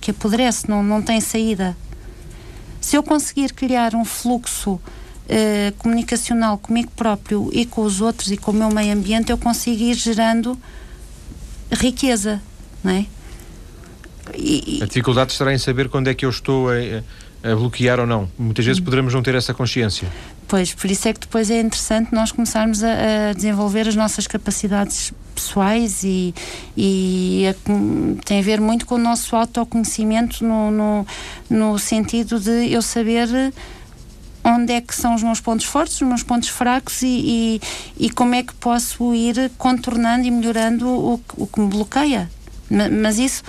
que 0.00 0.10
apodrece, 0.10 0.68
não, 0.68 0.82
não 0.82 1.02
tem 1.02 1.20
saída. 1.20 1.76
Se 2.80 2.96
eu 2.96 3.02
conseguir 3.02 3.52
criar 3.52 3.94
um 3.94 4.04
fluxo 4.04 4.80
uh, 5.26 5.74
comunicacional 5.78 6.58
comigo 6.58 6.90
próprio 6.94 7.50
e 7.52 7.66
com 7.66 7.82
os 7.82 8.00
outros 8.00 8.30
e 8.30 8.36
com 8.36 8.50
o 8.50 8.54
meu 8.54 8.70
meio 8.70 8.92
ambiente, 8.92 9.30
eu 9.30 9.38
consigo 9.38 9.82
ir 9.82 9.94
gerando 9.94 10.58
riqueza, 11.72 12.40
não 12.82 12.92
é? 12.92 13.06
E, 14.34 14.80
a 14.82 14.86
dificuldade 14.86 15.32
estará 15.32 15.52
em 15.54 15.58
saber 15.58 15.88
quando 15.88 16.08
é 16.08 16.14
que 16.14 16.24
eu 16.24 16.30
estou 16.30 16.68
a, 16.68 16.74
a 17.48 17.54
bloquear 17.54 18.00
ou 18.00 18.06
não. 18.06 18.28
Muitas 18.38 18.64
vezes 18.64 18.80
poderemos 18.80 19.14
não 19.14 19.22
ter 19.22 19.34
essa 19.34 19.54
consciência. 19.54 20.08
Pois, 20.48 20.72
por 20.72 20.90
isso 20.90 21.08
é 21.08 21.12
que 21.12 21.20
depois 21.20 21.50
é 21.50 21.60
interessante 21.60 22.12
nós 22.12 22.30
começarmos 22.32 22.82
a, 22.82 23.30
a 23.30 23.32
desenvolver 23.32 23.88
as 23.88 23.96
nossas 23.96 24.26
capacidades 24.26 25.12
pessoais 25.34 26.02
e, 26.02 26.34
e 26.76 27.44
a, 27.48 27.54
tem 28.24 28.38
a 28.38 28.42
ver 28.42 28.60
muito 28.60 28.86
com 28.86 28.94
o 28.94 28.98
nosso 28.98 29.34
autoconhecimento 29.36 30.44
no, 30.44 30.70
no, 30.70 31.06
no 31.50 31.78
sentido 31.78 32.40
de 32.40 32.72
eu 32.72 32.80
saber 32.80 33.52
onde 34.46 34.72
é 34.72 34.80
que 34.80 34.94
são 34.94 35.14
os 35.14 35.22
meus 35.22 35.40
pontos 35.40 35.66
fortes, 35.66 36.00
os 36.00 36.06
meus 36.06 36.22
pontos 36.22 36.48
fracos 36.48 37.02
e, 37.02 37.60
e, 37.98 38.06
e 38.06 38.10
como 38.10 38.34
é 38.34 38.44
que 38.44 38.54
posso 38.54 39.12
ir 39.12 39.50
contornando 39.58 40.24
e 40.24 40.30
melhorando 40.30 40.88
o, 40.88 41.20
o 41.36 41.46
que 41.46 41.58
me 41.60 41.66
bloqueia. 41.66 42.30
Mas 42.70 43.18
isso 43.18 43.42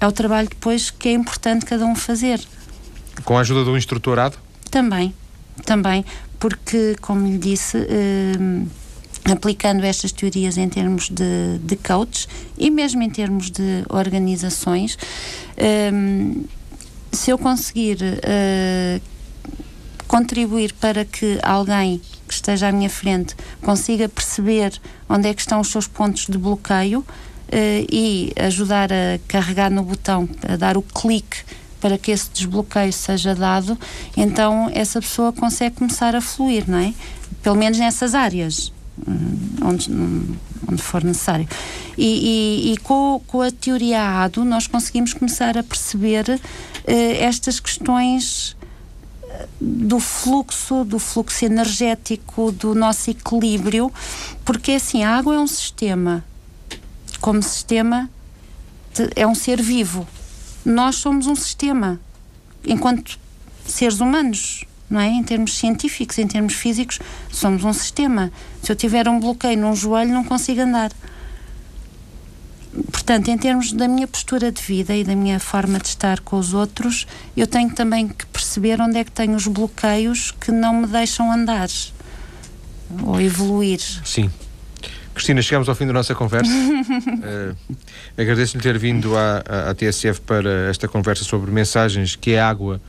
é 0.00 0.06
o 0.06 0.12
trabalho 0.12 0.48
depois 0.48 0.90
que 0.90 1.08
é 1.08 1.12
importante 1.12 1.64
cada 1.64 1.86
um 1.86 1.94
fazer. 1.94 2.40
Com 3.24 3.38
a 3.38 3.42
ajuda 3.42 3.64
do 3.64 3.76
instrutorado? 3.76 4.36
Também, 4.70 5.14
também, 5.64 6.04
porque, 6.38 6.96
como 7.00 7.26
lhe 7.26 7.38
disse, 7.38 7.76
eh, 7.78 9.30
aplicando 9.30 9.84
estas 9.84 10.10
teorias 10.10 10.56
em 10.56 10.68
termos 10.68 11.10
de, 11.10 11.58
de 11.62 11.76
coach 11.76 12.26
e 12.56 12.70
mesmo 12.70 13.02
em 13.02 13.10
termos 13.10 13.50
de 13.50 13.84
organizações, 13.88 14.98
eh, 15.56 15.90
se 17.12 17.30
eu 17.30 17.38
conseguir 17.38 17.98
eh, 18.22 19.00
contribuir 20.10 20.72
para 20.72 21.04
que 21.04 21.38
alguém 21.40 22.00
que 22.26 22.34
esteja 22.34 22.66
à 22.66 22.72
minha 22.72 22.90
frente 22.90 23.36
consiga 23.62 24.08
perceber 24.08 24.72
onde 25.08 25.28
é 25.28 25.32
que 25.32 25.40
estão 25.40 25.60
os 25.60 25.68
seus 25.68 25.86
pontos 25.86 26.26
de 26.26 26.36
bloqueio 26.36 26.98
uh, 26.98 27.06
e 27.88 28.32
ajudar 28.34 28.92
a 28.92 29.20
carregar 29.28 29.70
no 29.70 29.84
botão, 29.84 30.28
a 30.42 30.56
dar 30.56 30.76
o 30.76 30.82
clique 30.82 31.44
para 31.80 31.96
que 31.96 32.10
esse 32.10 32.28
desbloqueio 32.28 32.92
seja 32.92 33.36
dado, 33.36 33.78
então 34.16 34.68
essa 34.74 35.00
pessoa 35.00 35.32
consegue 35.32 35.76
começar 35.76 36.16
a 36.16 36.20
fluir, 36.20 36.64
não 36.66 36.78
é? 36.78 36.92
Pelo 37.40 37.54
menos 37.54 37.78
nessas 37.78 38.12
áreas, 38.12 38.72
hum, 39.06 39.38
onde, 39.62 39.92
onde 40.68 40.82
for 40.82 41.04
necessário. 41.04 41.48
E, 41.96 42.66
e, 42.66 42.72
e 42.72 42.76
com, 42.78 43.22
com, 43.28 43.42
a 43.42 43.52
teoria 43.52 44.24
ADO, 44.24 44.44
nós 44.44 44.66
conseguimos 44.66 45.14
começar 45.14 45.56
a 45.56 45.62
perceber 45.62 46.24
uh, 46.28 46.40
estas 47.20 47.60
questões 47.60 48.56
eh, 48.59 48.59
do 49.60 49.98
fluxo, 49.98 50.84
do 50.84 50.98
fluxo 50.98 51.44
energético, 51.44 52.52
do 52.52 52.74
nosso 52.74 53.10
equilíbrio, 53.10 53.92
porque 54.44 54.72
assim, 54.72 55.04
a 55.04 55.16
água 55.16 55.34
é 55.34 55.38
um 55.38 55.46
sistema 55.46 56.24
como 57.20 57.42
sistema, 57.42 58.10
é 59.14 59.26
um 59.26 59.34
ser 59.34 59.60
vivo. 59.60 60.08
Nós 60.64 60.96
somos 60.96 61.26
um 61.26 61.34
sistema, 61.34 62.00
enquanto 62.64 63.18
seres 63.64 64.00
humanos, 64.00 64.64
não 64.88 64.98
é? 64.98 65.08
Em 65.08 65.22
termos 65.22 65.56
científicos, 65.56 66.18
em 66.18 66.26
termos 66.26 66.54
físicos, 66.54 66.98
somos 67.30 67.62
um 67.62 67.72
sistema. 67.72 68.32
Se 68.62 68.72
eu 68.72 68.76
tiver 68.76 69.08
um 69.08 69.20
bloqueio 69.20 69.58
num 69.58 69.76
joelho, 69.76 70.12
não 70.12 70.24
consigo 70.24 70.62
andar. 70.62 70.90
Portanto, 72.90 73.28
em 73.28 73.36
termos 73.36 73.72
da 73.72 73.88
minha 73.88 74.06
postura 74.06 74.52
de 74.52 74.62
vida 74.62 74.94
e 74.94 75.02
da 75.02 75.16
minha 75.16 75.40
forma 75.40 75.78
de 75.78 75.88
estar 75.88 76.20
com 76.20 76.38
os 76.38 76.54
outros, 76.54 77.06
eu 77.36 77.46
tenho 77.46 77.70
também 77.74 78.06
que 78.06 78.24
perceber 78.26 78.80
onde 78.80 78.98
é 78.98 79.04
que 79.04 79.10
tenho 79.10 79.34
os 79.34 79.46
bloqueios 79.46 80.30
que 80.30 80.52
não 80.52 80.82
me 80.82 80.86
deixam 80.86 81.32
andar 81.32 81.68
ou 83.02 83.20
evoluir. 83.20 83.80
Sim. 84.04 84.30
Cristina, 85.14 85.42
chegamos 85.42 85.68
ao 85.68 85.74
fim 85.74 85.86
da 85.86 85.92
nossa 85.92 86.14
conversa. 86.14 86.50
uh, 86.50 87.56
Agradeço-lhe 88.16 88.62
ter 88.62 88.78
vindo 88.78 89.16
à, 89.16 89.42
à, 89.46 89.70
à, 89.70 89.74
TSF 89.74 90.20
para 90.20 90.68
esta 90.70 90.86
conversa 90.86 91.24
sobre 91.24 91.50
mensagens 91.50 92.16
que 92.16 92.36
a 92.36 92.48
água 92.48 92.80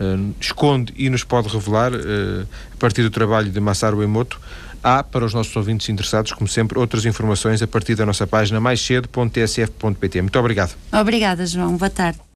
uh, 0.00 0.34
esconde 0.40 0.92
e 0.96 1.08
nos 1.08 1.24
pode 1.24 1.48
revelar 1.48 1.92
uh, 1.94 2.46
a 2.72 2.76
partir 2.78 3.02
do 3.02 3.10
trabalho 3.10 3.50
de 3.50 3.60
Masaru 3.60 4.02
Emoto. 4.02 4.40
Há, 4.82 5.02
para 5.02 5.24
os 5.24 5.34
nossos 5.34 5.54
ouvintes 5.56 5.88
interessados, 5.88 6.32
como 6.32 6.48
sempre, 6.48 6.78
outras 6.78 7.04
informações 7.04 7.62
a 7.62 7.66
partir 7.66 7.94
da 7.94 8.06
nossa 8.06 8.26
página 8.26 8.60
maiscedo.tsf.pt. 8.60 10.22
Muito 10.22 10.38
obrigado. 10.38 10.74
Obrigada, 10.92 11.46
João. 11.46 11.76
Boa 11.76 11.90
tarde. 11.90 12.27